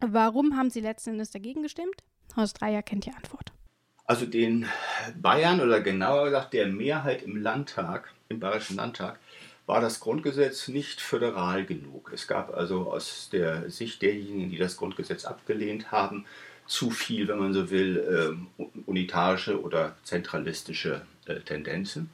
Warum 0.00 0.56
haben 0.56 0.70
sie 0.70 0.80
letzten 0.80 1.10
Endes 1.10 1.30
dagegen 1.30 1.62
gestimmt? 1.62 2.02
Horst 2.36 2.60
Dreier 2.60 2.82
kennt 2.82 3.06
die 3.06 3.12
Antwort. 3.12 3.52
Also 4.04 4.26
den 4.26 4.66
Bayern 5.20 5.60
oder 5.60 5.80
genauer 5.80 6.24
gesagt 6.24 6.52
der 6.54 6.66
Mehrheit 6.66 7.22
im 7.22 7.36
Landtag, 7.36 8.12
im 8.28 8.40
Bayerischen 8.40 8.76
Landtag, 8.76 9.20
war 9.72 9.80
das 9.80 10.00
Grundgesetz 10.00 10.68
nicht 10.68 11.00
föderal 11.00 11.64
genug. 11.64 12.10
Es 12.12 12.26
gab 12.26 12.54
also 12.54 12.92
aus 12.92 13.30
der 13.32 13.70
Sicht 13.70 14.02
derjenigen, 14.02 14.50
die 14.50 14.58
das 14.58 14.76
Grundgesetz 14.76 15.24
abgelehnt 15.24 15.90
haben, 15.90 16.26
zu 16.66 16.90
viel, 16.90 17.26
wenn 17.26 17.38
man 17.38 17.54
so 17.54 17.70
will, 17.70 18.46
ähm, 18.58 18.72
unitarische 18.84 19.58
oder 19.62 19.96
zentralistische 20.04 21.06
äh, 21.24 21.40
Tendenzen. 21.40 22.10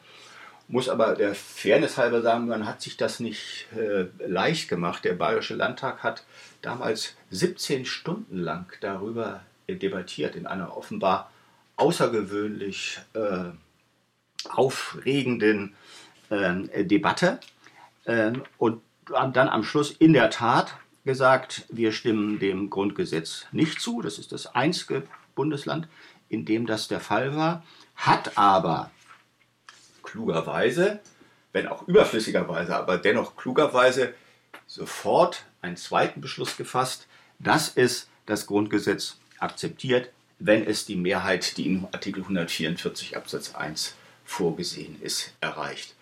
Muss 0.69 0.89
aber 0.89 1.17
der 1.17 1.35
Fairness 1.35 1.99
halber 1.99 2.23
sagen, 2.23 2.47
man 2.47 2.65
hat 2.65 2.81
sich 2.81 2.97
das 2.97 3.19
nicht 3.19 3.67
äh, 3.77 4.07
leicht 4.25 4.69
gemacht. 4.69 5.05
Der 5.05 5.15
Bayerische 5.15 5.57
Landtag 5.57 6.05
hat 6.05 6.23
damals 6.63 7.17
17 7.33 7.87
Stunden 7.87 8.39
lang 8.39 8.73
darüber 8.81 9.41
debattiert, 9.67 10.37
in 10.37 10.47
einer 10.47 10.77
offenbar 10.77 11.33
außergewöhnlich 11.75 13.01
äh, 13.15 13.47
aufregenden 14.49 15.75
Debatte 16.31 17.41
ähm, 18.07 18.43
und 18.59 18.83
haben 19.13 19.33
dann 19.33 19.49
am 19.49 19.65
Schluss 19.65 19.91
in 19.91 20.13
der 20.13 20.31
Tat 20.31 20.75
gesagt, 21.05 21.65
wir 21.71 21.93
stimmen 21.93 22.39
dem 22.39 22.69
Grundgesetz 22.69 23.47
nicht 23.53 23.81
zu. 23.81 24.03
Das 24.03 24.19
ist 24.19 24.33
das 24.33 24.55
einzige 24.55 25.05
Bundesland, 25.35 25.89
in 26.29 26.45
dem 26.45 26.67
das 26.67 26.89
der 26.89 27.01
Fall 27.01 27.35
war, 27.35 27.65
hat 27.97 28.37
aber 28.37 28.91
klugerweise, 30.03 31.01
wenn 31.53 31.67
auch 31.67 31.87
überflüssigerweise, 31.89 32.77
aber 32.77 32.99
dennoch 32.99 33.37
klugerweise 33.37 34.15
sofort 34.67 35.45
einen 35.63 35.77
zweiten 35.77 36.21
Beschluss 36.21 36.57
gefasst, 36.57 37.07
dass 37.39 37.73
es 37.75 38.09
das 38.27 38.47
Grundgesetz 38.47 39.17
akzeptiert, 39.39 40.11
wenn 40.39 40.65
es 40.67 40.85
die 40.85 40.97
Mehrheit, 40.97 41.57
die 41.57 41.67
in 41.67 41.87
Artikel 41.93 42.23
144 42.23 43.17
Absatz 43.17 43.55
1 43.55 43.95
vorgesehen 44.25 45.01
ist, 45.01 45.33
erreicht. 45.41 45.95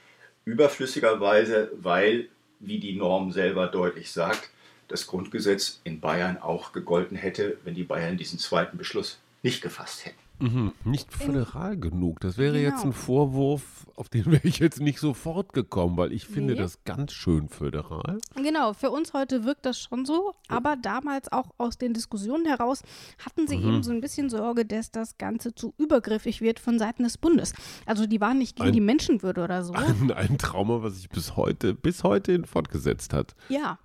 Überflüssigerweise, 0.47 1.73
weil, 1.75 2.29
wie 2.61 2.79
die 2.79 2.95
Norm 2.95 3.33
selber 3.33 3.67
deutlich 3.67 4.13
sagt, 4.13 4.49
das 4.87 5.09
Grundgesetz 5.09 5.81
in 5.83 6.01
Bayern 6.01 6.39
auch 6.39 6.73
gegolten 6.73 7.17
hätte, 7.17 7.59
wenn 7.65 7.75
die 7.75 7.83
Bayern 7.83 8.17
diesen 8.17 8.39
zweiten 8.39 8.79
Beschluss 8.79 9.21
nicht 9.43 9.61
gefasst 9.61 10.07
hätten. 10.07 10.26
Mhm, 10.39 10.73
nicht 10.85 11.13
föderal 11.13 11.77
genug. 11.77 12.21
Das 12.21 12.37
wäre 12.39 12.59
jetzt 12.59 12.83
Genau. 12.83 12.87
ein 12.89 12.93
Vorwurf, 12.93 13.87
auf 13.97 14.09
den 14.09 14.27
wäre 14.33 14.47
ich 14.47 14.59
jetzt 14.59 14.81
nicht 14.81 14.99
sofort 14.99 15.53
gekommen, 15.53 15.97
weil 15.97 16.13
ich 16.13 16.27
finde 16.27 16.53
Nee. 16.55 16.59
das 16.61 16.85
ganz 16.85 17.13
schön 17.13 17.49
föderal. 17.49 18.19
Genau, 18.35 18.73
für 18.75 18.91
uns 18.91 19.13
heute 19.15 19.45
wirkt 19.45 19.65
das 19.67 19.79
schon 19.81 20.05
so, 20.05 20.35
aber 20.49 20.77
damals 20.77 21.33
auch 21.33 21.51
aus 21.59 21.79
den 21.79 21.95
Diskussionen 21.95 22.45
heraus 22.47 22.83
hatten 23.25 23.47
sie 23.49 23.57
eben 23.57 23.83
so 23.83 23.91
ein 23.93 24.01
bisschen 24.01 24.29
Sorge, 24.31 24.65
dass 24.67 24.91
das 24.91 25.17
Ganze 25.19 25.55
zu 25.55 25.73
übergriffig 25.79 26.41
wird 26.41 26.61
von 26.61 26.79
Seiten 26.79 27.03
des 27.05 27.17
Bundes. 27.19 27.55
Also 27.87 28.07
die 28.07 28.21
waren 28.21 28.39
nicht 28.39 28.57
gegen 28.57 28.69
Ein- 28.69 28.75
die 28.75 28.81
Menschenwürde 28.81 29.43
oder 29.43 29.65
so. 29.65 29.73
Ein, 29.73 30.11
ein 30.13 30.39
Trauma, 30.39 30.83
was 30.83 30.97
sich 30.97 31.09
bis 31.09 31.37
heute, 31.37 31.75
bis 31.75 32.05
heute 32.05 32.43
fortgesetzt 32.47 33.13
hat. 33.13 33.35
Ja. 33.49 33.79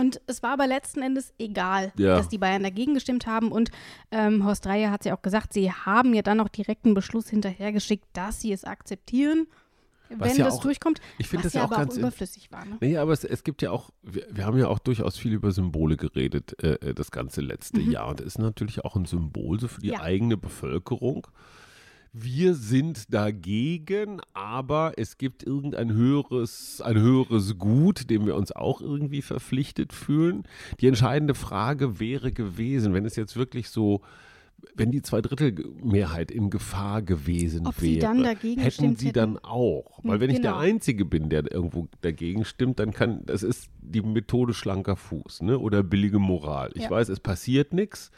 Und 0.00 0.20
es 0.26 0.42
war 0.42 0.52
aber 0.54 0.66
letzten 0.66 1.02
Endes 1.02 1.32
egal, 1.38 1.92
Ja. 1.96 2.16
dass 2.16 2.28
die 2.28 2.38
Bayern 2.38 2.62
dagegen 2.62 2.94
gestimmt 2.94 3.26
haben. 3.26 3.52
Und 3.52 3.70
ähm, 4.10 4.44
Horst 4.44 4.64
Dreier 4.64 4.90
hat 4.90 5.04
ja 5.04 5.14
auch 5.16 5.22
gesagt, 5.22 5.52
sie 5.52 5.70
haben 5.70 6.14
ja 6.14 6.22
dann 6.22 6.40
auch 6.40 6.48
direkt 6.48 6.84
einen 6.86 6.94
Beschluss 6.94 7.28
hinterhergeschickt, 7.28 8.06
dass 8.14 8.40
sie 8.40 8.52
es 8.52 8.64
akzeptieren, 8.64 9.46
Was 10.08 10.30
wenn 10.30 10.36
ja 10.38 10.44
das 10.46 10.54
auch- 10.54 10.62
durchkommt. 10.62 11.00
ich 11.18 11.28
finde 11.28 11.44
das 11.44 11.52
ja 11.52 11.60
auch 11.62 11.66
aber 11.70 11.76
ganz 11.76 11.94
auch 11.94 11.98
überflüssig 11.98 12.50
war. 12.50 12.64
Ne? 12.64 12.78
Nee, 12.80 12.96
aber 12.96 13.12
es, 13.12 13.22
es 13.24 13.44
gibt 13.44 13.62
ja 13.62 13.70
auch, 13.70 13.90
wir, 14.02 14.26
wir 14.30 14.44
haben 14.46 14.58
ja 14.58 14.68
auch 14.68 14.78
durchaus 14.80 15.16
viel 15.18 15.32
über 15.34 15.52
Symbole 15.52 15.96
geredet, 15.96 16.56
äh, 16.62 16.72
äh, 16.88 16.94
das 16.94 17.10
ganze 17.10 17.42
letzte 17.42 17.80
Jahr. 17.80 18.08
Und 18.08 18.20
es 18.20 18.26
ist 18.26 18.38
natürlich 18.38 18.84
auch 18.84 18.96
ein 18.96 19.04
Symbol 19.04 19.60
so 19.60 19.68
für 19.68 19.80
die 19.80 19.88
Mhm. 19.88 19.92
Ja. 19.94 20.00
eigene 20.02 20.36
Bevölkerung. 20.36 21.26
Wir 22.12 22.54
sind 22.54 23.14
dagegen, 23.14 24.20
aber 24.34 24.94
es 24.96 25.16
gibt 25.16 25.44
irgendein 25.44 25.92
höheres, 25.92 26.80
ein 26.80 26.98
höheres 26.98 27.56
Gut, 27.56 28.10
dem 28.10 28.26
wir 28.26 28.34
uns 28.34 28.50
auch 28.50 28.80
irgendwie 28.80 29.22
verpflichtet 29.22 29.92
fühlen. 29.92 30.42
Die 30.80 30.88
entscheidende 30.88 31.34
Frage 31.34 32.00
wäre 32.00 32.32
gewesen, 32.32 32.94
wenn 32.94 33.04
es 33.04 33.14
jetzt 33.14 33.36
wirklich 33.36 33.68
so, 33.68 34.00
wenn 34.74 34.90
die 34.90 35.02
Zweidrittelmehrheit 35.02 36.32
in 36.32 36.50
Gefahr 36.50 37.00
gewesen 37.02 37.66
Ob 37.66 37.80
wäre, 37.80 37.92
sie 37.92 37.98
dann 38.00 38.22
dagegen 38.24 38.60
hätten 38.60 38.96
sie 38.96 39.06
hätten? 39.08 39.14
dann 39.18 39.38
auch. 39.38 40.00
Weil 40.02 40.18
wenn 40.18 40.30
ich 40.30 40.40
der 40.40 40.50
Genau. 40.50 40.62
Einzige 40.62 41.04
bin, 41.04 41.28
der 41.30 41.50
irgendwo 41.50 41.86
dagegen 42.00 42.44
stimmt, 42.44 42.80
dann 42.80 42.92
kann, 42.92 43.24
das 43.24 43.42
ist 43.44 43.70
die 43.80 44.02
Methode 44.02 44.52
schlanker 44.52 44.96
Fuß, 44.96 45.42
ne? 45.42 45.58
Oder 45.60 45.82
billige 45.84 46.18
Moral. 46.18 46.72
Ich 46.74 46.82
Ja. 46.82 46.90
weiß, 46.90 47.08
es 47.08 47.20
passiert 47.20 47.72
nichts, 47.72 48.10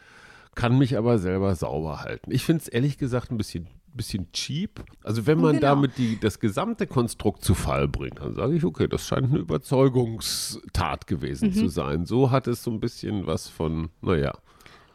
kann 0.55 0.79
mich 0.79 0.97
aber 0.97 1.19
selber 1.19 1.55
sauber 1.55 2.01
halten. 2.01 2.31
Ich 2.33 2.45
finde 2.45 2.63
es 2.63 2.69
ehrlich 2.69 2.99
gesagt 2.99 3.31
ein 3.31 3.37
bisschen, 3.39 3.69
bisschen 3.97 4.31
cheap. 4.33 4.83
Also 5.03 5.27
wenn 5.27 5.39
man 5.41 5.57
Genau. 5.57 5.69
damit 5.69 5.99
die, 5.99 6.19
das 6.19 6.41
gesamte 6.41 6.87
Konstrukt 6.87 7.45
zu 7.45 7.55
Fall 7.55 7.89
bringt, 7.89 8.19
dann 8.21 8.35
sage 8.35 8.55
ich, 8.55 8.65
okay, 8.65 8.89
das 8.89 9.07
scheint 9.07 9.31
eine 9.31 9.39
Überzeugungstat 9.39 11.07
gewesen 11.07 11.49
Mhm. 11.51 11.55
zu 11.55 11.69
sein. 11.69 12.05
So 12.07 12.31
hat 12.31 12.47
es 12.47 12.63
so 12.63 12.71
ein 12.71 12.81
bisschen 12.81 13.27
was 13.27 13.49
von, 13.49 13.91
naja. 14.01 14.33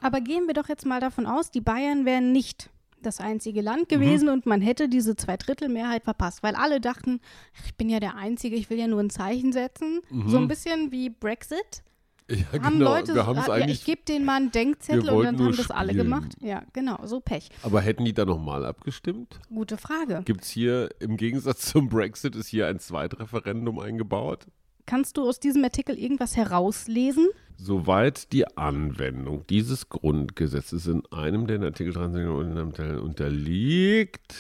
Aber 0.02 0.22
gehen 0.22 0.48
wir 0.48 0.54
doch 0.54 0.70
jetzt 0.70 0.86
mal 0.86 1.00
davon 1.00 1.26
aus, 1.26 1.50
die 1.52 1.62
Bayern 1.62 2.06
wären 2.06 2.32
nicht 2.32 2.70
das 3.02 3.20
einzige 3.20 3.60
Mhm. 3.62 3.66
Land 3.66 3.90
gewesen 3.90 4.30
und 4.30 4.46
man 4.46 4.62
hätte 4.62 4.90
diese 4.90 5.16
Zweidrittelmehrheit 5.16 6.04
verpasst, 6.04 6.42
weil 6.44 6.56
alle 6.56 6.82
dachten, 6.82 7.20
ach, 7.56 7.66
ich 7.66 7.76
bin 7.76 7.90
ja 7.90 8.00
der 8.00 8.16
Einzige, 8.16 8.56
ich 8.56 8.70
will 8.70 8.80
ja 8.80 8.88
nur 8.88 9.00
ein 9.00 9.10
Zeichen 9.12 9.54
setzen. 9.54 10.02
So 10.26 10.38
ein 10.38 10.48
bisschen 10.48 10.92
wie 10.92 11.10
Brexit. 11.10 11.84
Ja, 12.30 12.62
Haben 12.62 12.80
genau, 12.80 12.92
Leute, 12.92 13.16
wir 13.16 13.26
haben 13.26 13.40
es 13.40 13.48
ja, 13.48 13.56
ich 13.56 13.64
eigentlich, 13.64 13.86
gebe 13.86 14.02
denen 14.04 14.26
mal 14.26 14.36
einen 14.36 14.52
Denkzettel 14.52 15.10
und 15.10 15.24
dann 15.24 15.40
haben 15.40 15.56
das 15.56 15.72
alle 15.72 15.94
spielen. 15.94 16.06
gemacht. 16.10 16.36
Ja, 16.42 16.64
genau, 16.74 17.00
so 17.06 17.22
Pech. 17.22 17.50
aber 17.64 17.80
hätten 17.80 18.04
die 18.04 18.14
da 18.14 18.26
nochmal 18.26 18.66
abgestimmt? 18.66 19.40
Gute 19.50 19.78
Frage. 19.78 20.24
Gibt 20.26 20.44
es 20.44 20.50
hier, 20.50 20.90
im 21.00 21.16
Gegensatz 21.16 21.62
zum 21.72 21.88
Brexit, 21.88 22.36
ist 22.36 22.48
hier 22.48 22.68
ein 22.68 22.80
Zweitreferendum 22.80 23.80
eingebaut? 23.80 24.46
Kannst 24.86 25.18
du 25.18 25.28
aus 25.28 25.40
diesem 25.40 25.64
Artikel 25.64 25.98
irgendwas 25.98 26.36
herauslesen? 26.36 27.28
Soweit 27.58 28.32
die 28.34 28.58
Anwendung 28.58 29.46
dieses 29.48 29.90
Grundgesetzes 29.90 30.88
in 30.88 31.04
einem 31.12 31.48
der 31.48 31.62
Artikel 31.62 31.94
23 31.94 32.30
und 32.30 32.52
in 32.52 32.58
einem 32.58 32.74
Teil 32.74 33.00
unterliegt, 33.00 34.36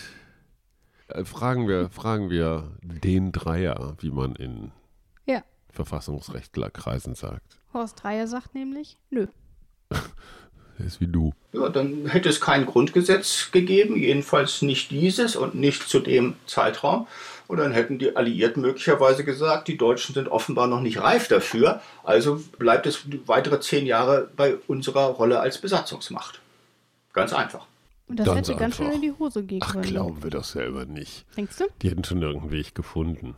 äh, 1.07 1.23
fragen 1.23 1.67
wir, 1.67 1.89
fragen 1.89 2.29
wir 2.29 2.77
den 2.81 3.31
Dreier, 3.31 3.95
wie 3.99 4.11
man 4.11 4.35
in 4.35 4.71
Ja. 5.77 5.85
Verfassungsrechtlerkreisen 5.85 7.15
sagt. 7.15 7.57
Horst 7.73 8.01
Dreier 8.03 8.27
sagt 8.27 8.55
nämlich, 8.55 8.97
nö. 9.09 9.27
Der 10.79 10.85
ist 10.85 10.99
wie 11.01 11.07
du. 11.07 11.33
Ja, 11.53 11.69
dann 11.69 12.05
hätte 12.07 12.29
es 12.29 12.41
kein 12.41 12.65
Grundgesetz 12.65 13.51
gegeben, 13.51 13.95
jedenfalls 13.95 14.61
nicht 14.61 14.91
dieses 14.91 15.35
und 15.35 15.55
nicht 15.55 15.83
zu 15.87 15.99
dem 15.99 16.35
Zeitraum. 16.45 17.07
Und 17.47 17.57
dann 17.57 17.71
hätten 17.71 17.97
die 17.97 18.15
Alliierten 18.15 18.61
möglicherweise 18.61 19.23
gesagt, 19.23 19.67
die 19.69 19.77
Deutschen 19.77 20.13
sind 20.13 20.27
offenbar 20.27 20.67
noch 20.67 20.81
nicht 20.81 20.99
reif 21.01 21.27
dafür, 21.29 21.81
also 22.03 22.41
bleibt 22.59 22.85
es 22.85 23.05
weitere 23.25 23.59
zehn 23.61 23.85
Jahre 23.85 24.29
bei 24.35 24.57
unserer 24.67 25.05
Rolle 25.05 25.39
als 25.39 25.57
Besatzungsmacht. 25.59 26.41
Ganz 27.13 27.31
einfach. 27.33 27.65
Und 28.09 28.19
das 28.19 28.27
Ganz 28.27 28.47
hätte 28.49 28.59
ganz 28.59 28.75
schön 28.75 28.85
einfach. 28.87 28.95
in 28.97 29.01
die 29.01 29.11
Hose 29.17 29.43
gehen 29.43 29.59
Ach, 29.63 29.73
können. 29.73 29.83
glauben 29.85 30.23
wir 30.23 30.29
doch 30.29 30.43
selber 30.43 30.85
nicht. 30.85 31.25
Denkst 31.35 31.57
du? 31.57 31.65
Die 31.81 31.89
hätten 31.89 32.03
schon 32.03 32.21
irgendeinen 32.21 32.51
Weg 32.51 32.75
gefunden. 32.75 33.35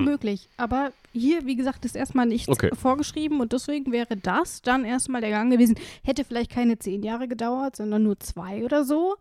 Möglich. 0.00 0.48
Aber 0.56 0.92
hier, 1.12 1.44
wie 1.46 1.56
gesagt, 1.56 1.84
ist 1.84 1.96
erstmal 1.96 2.26
nichts 2.26 2.48
Okay. 2.48 2.70
vorgeschrieben 2.74 3.40
und 3.40 3.52
deswegen 3.52 3.92
wäre 3.92 4.16
das 4.16 4.62
dann 4.62 4.84
erstmal 4.84 5.20
der 5.20 5.30
Gang 5.30 5.50
gewesen. 5.52 5.76
Hätte 6.02 6.24
vielleicht 6.24 6.50
keine 6.50 6.78
zehn 6.78 7.02
Jahre 7.02 7.28
gedauert, 7.28 7.76
sondern 7.76 8.02
nur 8.02 8.18
zwei 8.20 8.64
oder 8.64 8.84
so. 8.84 9.16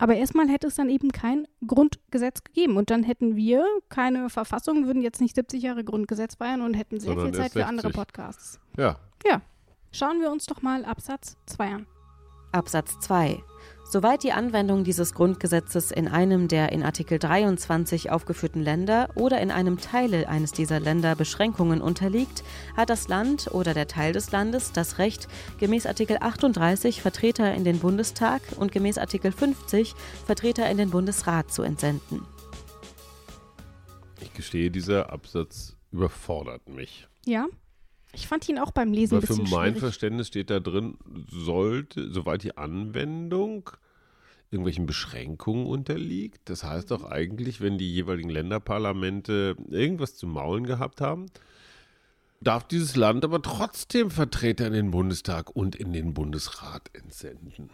Aber 0.00 0.14
erstmal 0.14 0.48
hätte 0.48 0.68
es 0.68 0.76
dann 0.76 0.88
eben 0.88 1.10
kein 1.10 1.48
Grundgesetz 1.66 2.44
gegeben. 2.44 2.76
Und 2.76 2.90
dann 2.90 3.02
hätten 3.02 3.34
wir 3.34 3.64
keine 3.88 4.30
Verfassung, 4.30 4.86
würden 4.86 5.02
jetzt 5.02 5.20
nicht 5.20 5.34
70 5.34 5.62
Jahre 5.62 5.82
Grundgesetz 5.82 6.36
feiern 6.36 6.62
und 6.62 6.74
hätten 6.74 7.00
sehr 7.00 7.14
Sondern 7.14 7.32
viel 7.32 7.34
Zeit 7.42 7.52
für 7.52 7.66
andere 7.66 7.88
60. 7.88 7.96
Podcasts. 7.96 8.60
Ja, 8.76 8.96
Ja, 9.26 9.40
Schauen 9.90 10.20
wir 10.20 10.30
uns 10.30 10.44
doch 10.46 10.60
mal 10.62 10.84
Absatz 10.84 11.36
2 11.46 11.66
an. 11.72 11.86
Absatz 12.52 12.98
2. 13.00 13.42
Soweit 13.90 14.22
die 14.22 14.32
Anwendung 14.32 14.84
dieses 14.84 15.14
Grundgesetzes 15.14 15.90
in 15.92 16.08
einem 16.08 16.46
der 16.46 16.72
in 16.72 16.82
Artikel 16.82 17.18
23 17.18 18.10
aufgeführten 18.10 18.62
Länder 18.62 19.08
oder 19.14 19.40
in 19.40 19.50
einem 19.50 19.78
Teil 19.78 20.26
eines 20.26 20.52
dieser 20.52 20.78
Länder 20.78 21.16
Beschränkungen 21.16 21.80
unterliegt, 21.80 22.44
hat 22.76 22.90
das 22.90 23.08
Land 23.08 23.48
oder 23.50 23.72
der 23.72 23.88
Teil 23.88 24.12
des 24.12 24.30
Landes 24.30 24.72
das 24.72 24.98
Recht, 24.98 25.26
gemäß 25.58 25.86
Artikel 25.86 26.18
38 26.20 27.00
Vertreter 27.00 27.54
in 27.54 27.64
den 27.64 27.78
Bundestag 27.78 28.42
und 28.58 28.72
gemäß 28.72 28.98
Artikel 28.98 29.32
50 29.32 29.94
Vertreter 30.26 30.68
in 30.68 30.76
den 30.76 30.90
Bundesrat 30.90 31.50
zu 31.50 31.62
entsenden. 31.62 32.26
Ich 34.20 34.34
gestehe, 34.34 34.70
dieser 34.70 35.10
Absatz 35.10 35.78
überfordert 35.92 36.68
mich. 36.68 37.08
Ja, 37.24 37.46
ich 38.12 38.26
fand 38.26 38.48
ihn 38.48 38.58
auch 38.58 38.70
beim 38.70 38.92
Lesen 38.92 39.12
Weil 39.12 39.20
ein 39.20 39.26
für 39.26 39.34
bisschen 39.34 39.50
mein 39.50 39.70
schwierig. 39.70 39.80
Verständnis 39.80 40.28
steht 40.28 40.50
da 40.50 40.60
drin, 40.60 40.96
sollte, 41.30 42.10
soweit 42.12 42.42
die 42.42 42.56
Anwendung 42.56 43.70
irgendwelchen 44.50 44.86
Beschränkungen 44.86 45.66
unterliegt. 45.66 46.48
Das 46.48 46.64
heißt 46.64 46.90
doch 46.90 47.04
eigentlich, 47.04 47.60
wenn 47.60 47.76
die 47.76 47.92
jeweiligen 47.92 48.30
Länderparlamente 48.30 49.56
irgendwas 49.68 50.16
zu 50.16 50.26
maulen 50.26 50.64
gehabt 50.64 51.00
haben, 51.00 51.26
darf 52.40 52.66
dieses 52.66 52.96
Land 52.96 53.24
aber 53.24 53.42
trotzdem 53.42 54.10
Vertreter 54.10 54.66
in 54.66 54.72
den 54.72 54.90
Bundestag 54.90 55.54
und 55.54 55.76
in 55.76 55.92
den 55.92 56.14
Bundesrat 56.14 56.90
entsenden. 56.94 57.70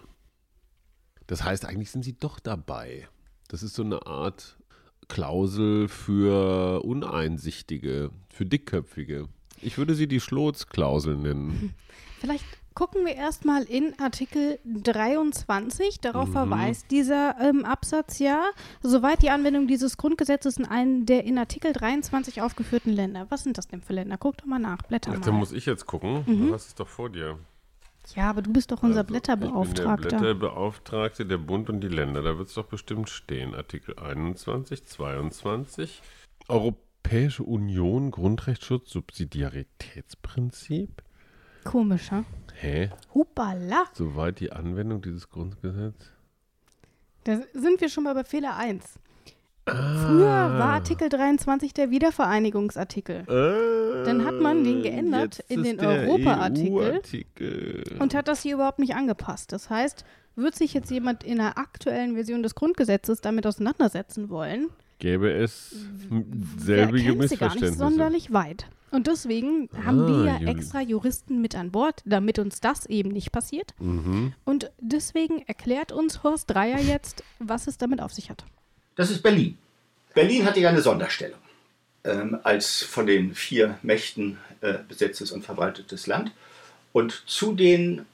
Das 1.27 1.45
heißt, 1.45 1.65
eigentlich 1.65 1.91
sind 1.91 2.05
sie 2.05 2.19
doch 2.19 2.41
dabei. 2.41 3.09
Das 3.49 3.63
ist 3.63 3.75
so 3.75 3.83
eine 3.83 4.07
Art 4.07 4.59
Klausel 5.09 5.89
für 5.89 6.83
Uneinsichtige, 6.85 8.11
für 8.31 8.47
Dickköpfige. 8.47 9.29
Ich 9.65 9.79
würde 9.79 9.95
sie 9.95 10.07
die 10.07 10.21
Schlotz-Klausel 10.21 11.17
nennen. 11.17 11.75
Vielleicht 12.21 12.45
gucken 12.75 13.05
wir 13.07 13.15
erstmal 13.15 13.63
in 13.65 13.99
Artikel 14.01 14.59
23. 14.65 16.01
Darauf 16.01 16.29
Mhm. 16.29 16.33
verweist 16.33 16.91
dieser 16.91 17.37
ähm, 17.41 17.65
Absatz 17.65 18.19
ja, 18.19 18.45
soweit 18.83 19.23
die 19.23 19.31
Anwendung 19.31 19.67
dieses 19.69 19.97
Grundgesetzes 19.97 20.57
in 20.57 20.65
einem 20.65 21.07
der 21.07 21.25
in 21.25 21.39
Artikel 21.39 21.73
23 21.73 22.43
aufgeführten 22.43 22.93
Länder. 22.93 23.27
Was 23.31 23.45
sind 23.45 23.59
das 23.59 23.69
denn 23.69 23.81
für 23.83 23.93
Länder? 23.93 24.17
Guck 24.19 24.39
doch 24.39 24.47
mal 24.47 24.59
nach, 24.59 24.83
blätter 24.83 25.11
mal. 25.13 25.21
dann 25.21 25.35
muss 25.35 25.53
ich 25.53 25.67
jetzt 25.67 25.87
gucken. 25.87 26.25
Mhm. 26.27 26.51
Was 26.53 26.67
ist 26.67 26.81
doch 26.81 26.89
vor 26.89 27.11
dir? 27.11 27.39
ja, 28.17 28.29
aber 28.29 28.43
du 28.43 28.53
bist 28.53 28.71
doch 28.71 28.83
unser 28.83 29.01
Also, 29.01 29.13
Blätterbeauftragter. 29.13 30.09
Der 30.09 30.19
Blätterbeauftragte 30.19 31.25
der 31.25 31.39
Bund 31.39 31.71
und 31.71 31.81
die 31.81 31.89
Länder. 31.89 32.21
Da 32.23 32.37
wird 32.37 32.49
es 32.49 32.55
doch 32.55 32.67
bestimmt 32.67 33.09
stehen. 33.09 33.55
Artikel 33.55 33.99
21, 33.99 34.85
22. 34.85 36.03
Europäische 37.05 37.43
Union, 37.43 38.11
Grundrechtsschutz, 38.11 38.91
Subsidiaritätsprinzip. 38.91 41.03
Komisch, 41.65 42.11
ha? 42.11 42.25
Hä? 42.55 42.89
Hupala. 43.13 43.85
Soweit 43.93 44.41
die 44.41 44.51
Anwendung 44.53 45.03
dieses 45.03 45.29
Grundgesetzes? 45.29 46.11
Da 47.25 47.41
sind 47.53 47.81
wir 47.83 47.91
schon 47.91 48.05
mal 48.05 48.15
bei 48.15 48.25
Fehler 48.25 48.57
1. 48.57 48.99
Früher 49.67 50.27
war 50.59 50.73
Artikel 50.75 51.09
23 51.11 51.75
der 51.75 51.91
Wiedervereinigungsartikel. 51.91 53.25
Äh, 53.29 54.05
Dann 54.05 54.25
hat 54.25 54.41
man 54.41 54.65
den 54.65 54.83
geändert 54.83 55.37
jetzt 55.37 55.51
in 55.51 55.63
den 55.63 55.79
Europa-Artikel 55.81 56.91
EU-Artikel. 56.93 57.97
und 57.99 58.15
hat 58.15 58.29
das 58.29 58.41
hier 58.43 58.55
überhaupt 58.55 58.79
nicht 58.79 58.95
angepasst. 58.95 59.53
Das 59.53 59.69
heißt, 59.69 60.07
wird 60.37 60.55
sich 60.55 60.73
jetzt 60.75 60.91
jemand 60.91 61.23
in 61.23 61.37
der 61.37 61.59
aktuellen 61.59 62.15
Version 62.15 62.43
des 62.43 62.55
Grundgesetzes 62.55 63.21
damit 63.21 63.47
auseinandersetzen 63.47 64.31
wollen, 64.31 64.71
Gäbe 64.99 65.31
es 65.33 65.75
selbige 66.59 67.17
kennt 67.17 67.29
sie 67.29 67.37
gar 67.37 67.49
nicht 67.49 67.61
Missverständnisse. 67.61 67.79
sonderlich 67.79 68.33
weit. 68.33 68.67
Und 68.91 69.09
deswegen 69.09 69.69
haben 69.85 70.07
wir 70.07 70.25
ja 70.25 70.39
Juli. 70.39 70.53
extra 70.53 70.81
Juristen 70.81 71.41
mit 71.41 71.57
an 71.57 71.73
Bord, 71.73 72.01
damit 72.05 72.39
uns 72.39 72.61
das 72.61 72.87
eben 72.87 73.11
nicht 73.11 73.33
passiert. 73.33 73.75
Mhm. 73.81 74.35
Und 74.45 74.71
deswegen 74.79 75.43
erklärt 75.49 75.91
uns 75.91 76.23
Horst 76.23 76.49
Dreier 76.51 76.79
jetzt, 76.79 77.25
was 77.41 77.67
es 77.67 77.77
damit 77.77 78.01
auf 78.01 78.13
sich 78.13 78.31
hat. 78.31 78.45
Das 78.95 79.11
ist 79.11 79.21
Berlin. 79.23 79.59
Berlin 80.15 80.45
hatte 80.45 80.61
ja 80.61 80.69
eine 80.69 80.81
Sonderstellung 80.81 81.41
ähm, 82.05 82.39
als 82.45 82.83
von 82.85 83.07
den 83.07 83.35
vier 83.35 83.79
Mächten 83.83 84.39
äh, 84.61 84.75
besetztes 84.89 85.33
und 85.33 85.45
verwaltetes 85.45 86.07
Land. 86.07 86.31
Und 86.93 87.25
zu 87.27 87.53
den 87.53 88.07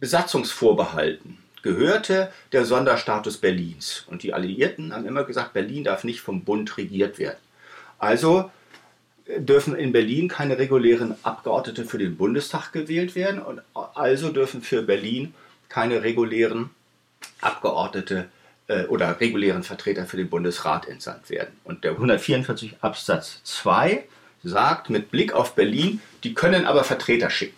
Besatzungsvorbehalten 0.00 1.36
gehörte 1.62 2.32
der 2.52 2.64
Sonderstatus 2.64 3.38
Berlins. 3.38 4.04
Und 4.06 4.22
die 4.22 4.34
Alliierten 4.34 4.92
haben 4.92 5.06
immer 5.06 5.24
gesagt, 5.24 5.52
Berlin 5.52 5.84
darf 5.84 6.04
nicht 6.04 6.20
vom 6.20 6.44
Bund 6.44 6.76
regiert 6.76 7.18
werden. 7.18 7.38
Also 7.98 8.50
äh, 9.26 9.40
dürfen 9.40 9.74
in 9.74 9.92
Berlin 9.92 10.28
keine 10.28 10.58
regulären 10.58 11.14
Abgeordnete 11.22 11.84
für 11.84 11.98
den 11.98 12.16
Bundestag 12.16 12.72
gewählt 12.72 13.14
werden 13.14 13.40
und 13.40 13.60
also 13.74 14.30
dürfen 14.30 14.62
für 14.62 14.82
Berlin 14.82 15.34
keine 15.68 16.02
regulären 16.02 16.70
Abgeordnete 17.40 18.28
äh, 18.68 18.84
oder 18.84 19.20
regulären 19.20 19.62
Vertreter 19.62 20.06
für 20.06 20.16
den 20.16 20.30
Bundesrat 20.30 20.88
entsandt 20.88 21.30
werden. 21.30 21.56
Und 21.64 21.84
der 21.84 21.92
144 21.92 22.76
Absatz 22.80 23.40
2 23.44 24.04
sagt 24.44 24.90
mit 24.90 25.10
Blick 25.10 25.32
auf 25.32 25.54
Berlin, 25.54 26.00
die 26.22 26.34
können 26.34 26.64
aber 26.64 26.84
Vertreter 26.84 27.30
schicken. 27.30 27.56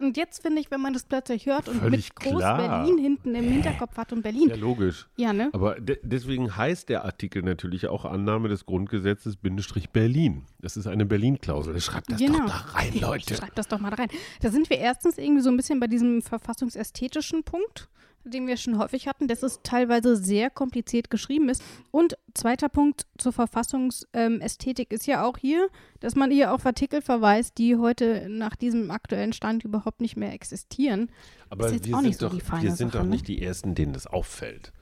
Und 0.00 0.16
jetzt 0.16 0.42
finde 0.42 0.60
ich, 0.60 0.70
wenn 0.70 0.80
man 0.80 0.92
das 0.94 1.04
plötzlich 1.04 1.46
hört 1.46 1.68
und 1.68 1.76
Völlig 1.80 2.08
mit 2.08 2.16
Groß 2.16 2.38
klar. 2.38 2.56
Berlin 2.84 2.98
hinten 2.98 3.34
im 3.34 3.44
Hinterkopf 3.44 3.96
hat 3.98 4.12
und 4.12 4.22
Berlin. 4.22 4.48
Ja, 4.48 4.56
logisch. 4.56 5.06
Ja, 5.16 5.32
ne? 5.32 5.50
Aber 5.52 5.78
de 5.78 5.98
deswegen 6.02 6.56
heißt 6.56 6.88
der 6.88 7.04
Artikel 7.04 7.42
natürlich 7.42 7.86
auch 7.86 8.04
Annahme 8.06 8.48
des 8.48 8.64
Grundgesetzes 8.64 9.36
Bindestrich 9.36 9.90
Berlin. 9.90 10.46
Das 10.60 10.76
ist 10.78 10.86
eine 10.86 11.04
Berlin-Klausel. 11.04 11.78
Schreibt 11.80 12.10
das 12.10 12.18
Genau. 12.18 12.38
doch 12.40 12.46
da 12.46 12.78
rein, 12.78 12.98
Leute. 12.98 13.34
Schreibt 13.34 13.58
das 13.58 13.68
doch 13.68 13.78
mal 13.78 13.92
rein. 13.92 14.08
Da 14.40 14.50
sind 14.50 14.70
wir 14.70 14.78
erstens 14.78 15.18
irgendwie 15.18 15.42
so 15.42 15.50
ein 15.50 15.56
bisschen 15.56 15.80
bei 15.80 15.86
diesem 15.86 16.22
verfassungsästhetischen 16.22 17.44
Punkt, 17.44 17.88
den 18.24 18.46
wir 18.46 18.56
schon 18.56 18.78
häufig 18.78 19.06
hatten, 19.06 19.28
dass 19.28 19.42
es 19.42 19.60
teilweise 19.62 20.16
sehr 20.16 20.50
kompliziert 20.50 21.10
geschrieben 21.10 21.48
ist. 21.48 21.62
Und 21.90 22.16
zweiter 22.34 22.68
Punkt 22.68 23.06
zur 23.18 23.32
Verfassungsästhetik 23.32 24.92
ist 24.92 25.06
ja 25.06 25.24
auch 25.24 25.38
hier, 25.38 25.68
dass 26.00 26.14
man 26.14 26.30
hier 26.30 26.52
auf 26.52 26.66
Artikel 26.66 27.02
verweist, 27.02 27.58
die 27.58 27.76
heute 27.76 28.28
nach 28.28 28.56
diesem 28.56 28.90
aktuellen 28.90 29.32
Stand 29.32 29.64
überhaupt 29.64 30.00
nicht 30.00 30.16
mehr 30.16 30.32
existieren. 30.32 31.10
Aber 31.48 31.70
wir 31.70 31.78
auch 31.78 32.00
sind, 32.00 32.02
nicht 32.02 32.18
so 32.18 32.28
doch, 32.28 32.34
wir 32.34 32.72
sind 32.72 32.92
Sache, 32.92 32.98
doch 32.98 33.04
ne? 33.04 33.10
nicht 33.10 33.28
die 33.28 33.42
Ersten, 33.42 33.74
denen 33.74 33.92
das 33.92 34.06
auffällt. 34.06 34.72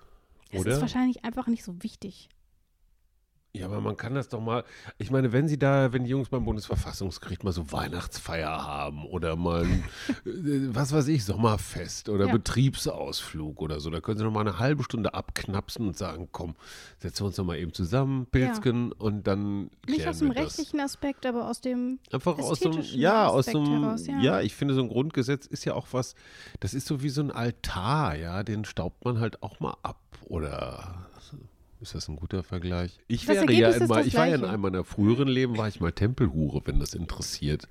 Es 0.51 0.61
Oder? 0.61 0.73
ist 0.73 0.81
wahrscheinlich 0.81 1.25
einfach 1.25 1.47
nicht 1.47 1.65
so 1.65 1.83
wichtig. 1.83 2.29
Ja, 3.55 3.65
aber 3.67 3.81
man 3.81 3.97
kann 3.97 4.15
das 4.15 4.29
doch 4.29 4.41
mal. 4.41 4.63
Ich 4.99 5.11
meine, 5.11 5.33
wenn 5.33 5.49
sie 5.49 5.59
da, 5.59 5.93
wenn 5.93 6.05
die 6.05 6.11
Jungs 6.11 6.29
beim 6.29 6.45
Bundesverfassungsgericht 6.45 7.45
mal 7.45 7.53
so 7.53 7.73
Weihnachtsfeier 7.73 8.65
haben 8.65 9.05
oder 9.07 9.37
mal, 9.37 9.65
ein, 9.65 9.85
äh, 10.27 10.75
was 10.75 10.93
weiß 10.93 11.09
ich, 11.09 11.25
Sommerfest 11.25 12.11
oder 12.11 12.27
Ja. 12.27 12.33
Betriebsausflug 12.33 13.61
oder 13.63 13.81
so, 13.81 13.89
da 13.91 14.01
können 14.01 14.19
sie 14.19 14.25
noch 14.25 14.33
mal 14.33 14.43
eine 14.43 14.59
halbe 14.59 14.85
Stunde 14.85 15.15
abknapsen 15.15 15.89
und 15.89 15.97
sagen, 15.97 16.29
komm, 16.31 16.57
setzen 16.99 17.23
wir 17.23 17.27
uns 17.29 17.39
noch 17.39 17.47
mal 17.47 17.59
eben 17.59 17.73
zusammen, 17.73 18.27
Pilzken, 18.27 18.93
und 18.93 19.27
dann 19.27 19.71
Nicht 19.87 20.07
aus 20.07 20.19
dem 20.19 20.29
wir 20.29 20.35
das. 20.35 20.45
rechtlichen 20.59 20.81
Aspekt, 20.81 21.25
aber 21.25 21.49
aus 21.49 21.61
dem 21.63 21.99
Einfach 22.13 22.39
aus 22.39 22.53
ästhetischen 22.61 23.01
ja, 23.01 23.29
aus 23.29 23.49
Aspekt 23.49 23.67
so 23.67 23.73
einem, 23.73 23.83
heraus, 23.85 24.07
ja. 24.07 24.21
ja. 24.21 24.41
ich 24.43 24.55
finde, 24.55 24.75
so 24.75 24.83
ein 24.83 24.89
Grundgesetz 24.89 25.47
ist 25.47 25.65
ja 25.65 25.73
auch 25.75 25.87
was, 25.93 26.15
das 26.61 26.75
ist 26.75 26.87
so 26.87 27.03
wie 27.03 27.09
so 27.09 27.23
ein 27.23 27.31
Altar, 27.31 28.15
ja, 28.15 28.43
den 28.43 28.67
staubt 28.67 29.05
man 29.07 29.19
halt 29.21 29.43
auch 29.43 29.59
mal 29.59 29.75
ab, 29.83 29.99
oder 30.27 31.07
ist 31.81 31.95
das 31.95 32.09
ein 32.09 32.17
guter 32.17 32.43
Vergleich? 32.43 32.99
Ich 33.09 33.27
Das 33.27 33.37
wäre 33.37 33.53
ja 33.53 33.71
das 33.71 34.07
ich 34.07 34.15
war 34.15 34.27
ja 34.27 34.35
in 34.37 34.45
einem 34.45 34.61
meiner 34.63 34.85
früheren 34.85 35.29
Leben, 35.29 35.57
war 35.57 35.69
ich 35.69 35.81
mal 35.81 35.93
Tempelhure, 35.93 36.63
wenn 36.65 36.81
das 36.81 36.95
interessiert. 36.95 37.69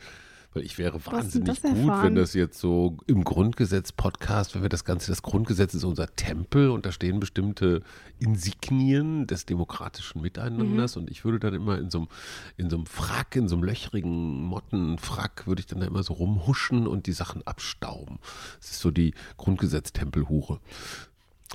Weil 0.53 0.63
ich 0.63 0.77
wäre 0.77 1.05
wahnsinnig 1.05 1.61
gut, 1.61 1.71
erfahren? 1.71 2.03
wenn 2.05 2.15
das 2.15 2.33
jetzt 2.33 2.57
so 2.59 2.97
im 3.05 3.25
Grundgesetz-Podcast, 3.25 4.55
wenn 4.55 4.61
wir 4.61 4.69
das 4.69 4.85
Ganze, 4.85 5.11
das 5.11 5.21
Grundgesetz 5.21 5.73
ist 5.73 5.83
unser 5.83 6.07
Tempel 6.15 6.69
und 6.69 6.85
da 6.85 6.91
stehen 6.93 7.19
bestimmte 7.19 7.81
Insignien 8.17 9.27
des 9.27 9.45
demokratischen 9.45 10.21
Miteinanders 10.21 10.95
Mhm. 10.95 11.01
und 11.01 11.11
ich 11.11 11.25
würde 11.25 11.39
dann 11.39 11.53
immer 11.53 11.77
in 11.77 11.89
so 11.89 11.97
einem, 11.99 12.07
in 12.55 12.69
so 12.69 12.77
einem 12.77 12.85
Frack, 12.85 13.35
in 13.35 13.47
so 13.49 13.55
einem 13.55 13.65
löchrigen 13.65 14.41
Mottenfrack, 14.43 15.47
würde 15.47 15.59
ich 15.59 15.65
dann 15.65 15.81
da 15.81 15.85
immer 15.87 16.01
so 16.03 16.13
rumhuschen 16.13 16.87
und 16.87 17.07
die 17.07 17.11
Sachen 17.13 17.45
abstauben. 17.45 18.19
Das 18.59 18.71
ist 18.71 18.79
so 18.79 18.89
die 18.89 19.13
Grundgesetz-Tempelhure. 19.35 20.59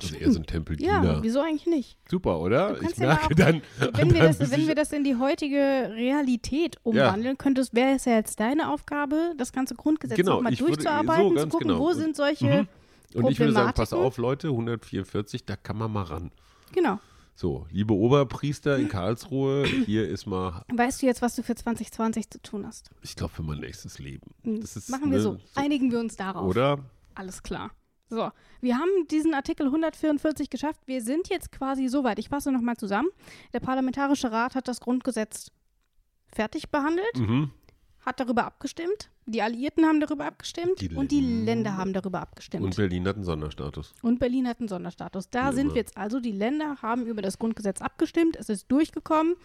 Also 0.01 0.15
eher 0.15 0.31
so 0.31 0.39
ein 0.39 0.45
Tempeldiener. 0.45 1.03
Ja, 1.03 1.23
wieso 1.23 1.39
eigentlich 1.41 1.65
nicht? 1.67 1.97
Super, 2.09 2.39
oder? 2.39 2.81
Ich 2.81 2.97
ja 2.97 3.07
merke 3.07 3.25
auch- 3.25 3.29
dann. 3.29 3.61
Wenn 3.93 4.13
wir, 4.13 4.21
das, 4.23 4.51
wenn 4.51 4.67
wir 4.67 4.75
das 4.75 4.91
in 4.91 5.03
die 5.03 5.15
heutige 5.17 5.91
Realität 5.93 6.77
umwandeln, 6.83 7.37
könntest, 7.37 7.73
wäre 7.75 7.91
es 7.95 8.05
ja 8.05 8.13
jetzt 8.15 8.39
deine 8.39 8.71
Aufgabe, 8.71 9.33
das 9.37 9.51
ganze 9.51 9.75
Grundgesetz 9.75 10.17
Genau, 10.17 10.35
nochmal 10.35 10.53
ich 10.53 10.61
würde- 10.61 10.73
durchzuarbeiten, 10.73 11.29
so, 11.37 11.43
zu 11.43 11.47
gucken, 11.49 11.67
genau. 11.67 11.79
wo 11.79 11.87
Und- 11.89 11.95
sind 11.95 12.15
solche 12.15 12.63
Mhm. 12.63 12.67
Und 13.15 13.29
ich 13.29 13.39
würde 13.39 13.53
sagen, 13.53 13.73
pass 13.75 13.93
auf, 13.93 14.17
Leute, 14.17 14.47
144, 14.49 15.45
da 15.45 15.55
kann 15.55 15.77
man 15.77 15.91
mal 15.91 16.01
ran. 16.01 16.31
Genau. 16.73 16.99
So, 17.35 17.67
liebe 17.71 17.93
Oberpriester 17.93 18.77
in 18.77 18.87
Karlsruhe, 18.89 19.65
hier 19.65 20.07
ist 20.07 20.25
mal, 20.25 20.63
Weißt 20.73 21.01
du 21.01 21.05
jetzt, 21.05 21.21
was 21.21 21.35
du 21.35 21.43
für 21.43 21.53
2020 21.55 22.29
zu 22.31 22.41
tun 22.41 22.65
hast? 22.65 22.89
ich 23.03 23.15
glaube, 23.15 23.33
für 23.33 23.43
mein 23.43 23.59
nächstes 23.59 23.99
Leben. 23.99 24.31
Das 24.43 24.75
ist, 24.75 24.89
Machen 24.89 25.11
wir 25.11 25.17
ne, 25.17 25.23
so. 25.23 25.37
Einigen 25.55 25.91
wir 25.91 25.99
uns 25.99 26.15
darauf. 26.15 26.47
Oder? 26.47 26.79
Alles 27.15 27.43
klar. 27.43 27.69
So, 28.13 28.29
wir 28.61 28.77
haben 28.77 29.07
diesen 29.09 29.33
Artikel 29.33 29.65
144 29.65 30.49
geschafft. 30.51 30.81
Wir 30.85 31.01
sind 31.01 31.29
jetzt 31.29 31.51
quasi 31.51 31.87
soweit. 31.87 32.19
Ich 32.19 32.29
fasse 32.29 32.51
nochmal 32.51 32.77
zusammen. 32.77 33.09
Der 33.53 33.59
Parlamentarische 33.59 34.31
Rat 34.31 34.53
hat 34.53 34.67
das 34.67 34.79
Grundgesetz 34.79 35.49
fertig 36.27 36.69
behandelt, 36.69 37.17
Mhm. 37.17 37.49
hat 38.05 38.19
darüber 38.19 38.45
abgestimmt. 38.45 39.09
Die 39.25 39.41
Alliierten 39.41 39.85
haben 39.85 39.99
darüber 39.99 40.25
abgestimmt 40.25 40.79
Die 40.81 40.89
und 40.93 41.11
die 41.11 41.21
Länder. 41.21 41.75
Haben 41.77 41.93
darüber 41.93 42.19
abgestimmt. 42.21 42.63
Und 42.63 42.75
Berlin 42.75 43.07
hat 43.07 43.15
einen 43.15 43.23
Sonderstatus. 43.25 43.93
Und 44.03 44.19
Berlin 44.19 44.47
hat 44.47 44.59
einen 44.59 44.67
Sonderstatus. 44.67 45.29
Da 45.29 45.51
Wie 45.51 45.55
sind 45.55 45.69
wir 45.69 45.77
jetzt 45.77 45.97
also. 45.97 46.19
Die 46.19 46.31
Länder 46.33 46.77
haben 46.81 47.07
über 47.07 47.21
das 47.23 47.39
Grundgesetz 47.39 47.81
abgestimmt. 47.81 48.35
Es 48.35 48.49
ist 48.49 48.71
durchgekommen. 48.71 49.35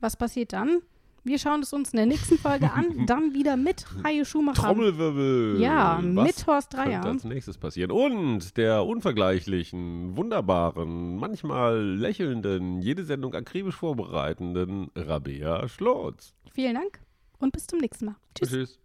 Was 0.00 0.16
passiert 0.16 0.52
dann? 0.52 0.80
Wir 1.26 1.40
schauen 1.40 1.60
es 1.60 1.72
uns 1.72 1.90
in 1.90 1.96
der 1.96 2.06
nächsten 2.06 2.38
Folge 2.38 2.70
an. 2.72 3.04
Dann 3.06 3.34
wieder 3.34 3.56
mit 3.56 3.84
Haie 4.04 4.24
Schumacher. 4.24 4.62
Trommelwirbel. 4.62 5.60
Ja, 5.60 6.00
Was 6.14 6.24
mit 6.24 6.46
Horst 6.46 6.72
Dreier. 6.72 7.00
könnte 7.00 7.08
als 7.08 7.24
nächstes 7.24 7.58
passieren? 7.58 7.90
Und 7.90 8.56
der 8.56 8.84
unvergleichlichen, 8.86 10.16
wunderbaren, 10.16 11.16
manchmal 11.16 11.80
lächelnden, 11.82 12.80
jede 12.80 13.04
Sendung 13.04 13.34
akribisch 13.34 13.74
vorbereitenden 13.74 14.92
Rabea 14.94 15.68
Schlotz. 15.68 16.32
Vielen 16.52 16.74
Dank 16.76 17.00
und 17.38 17.52
bis 17.52 17.66
zum 17.66 17.80
nächsten 17.80 18.04
Mal. 18.04 18.16
Tschüss. 18.36 18.50
Tschüss. 18.50 18.78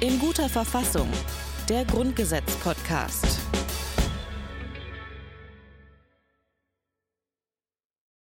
In 0.00 0.18
guter 0.18 0.50
Verfassung. 0.50 1.08
Der 1.70 1.86
Grundgesetz-Podcast. 1.86 3.38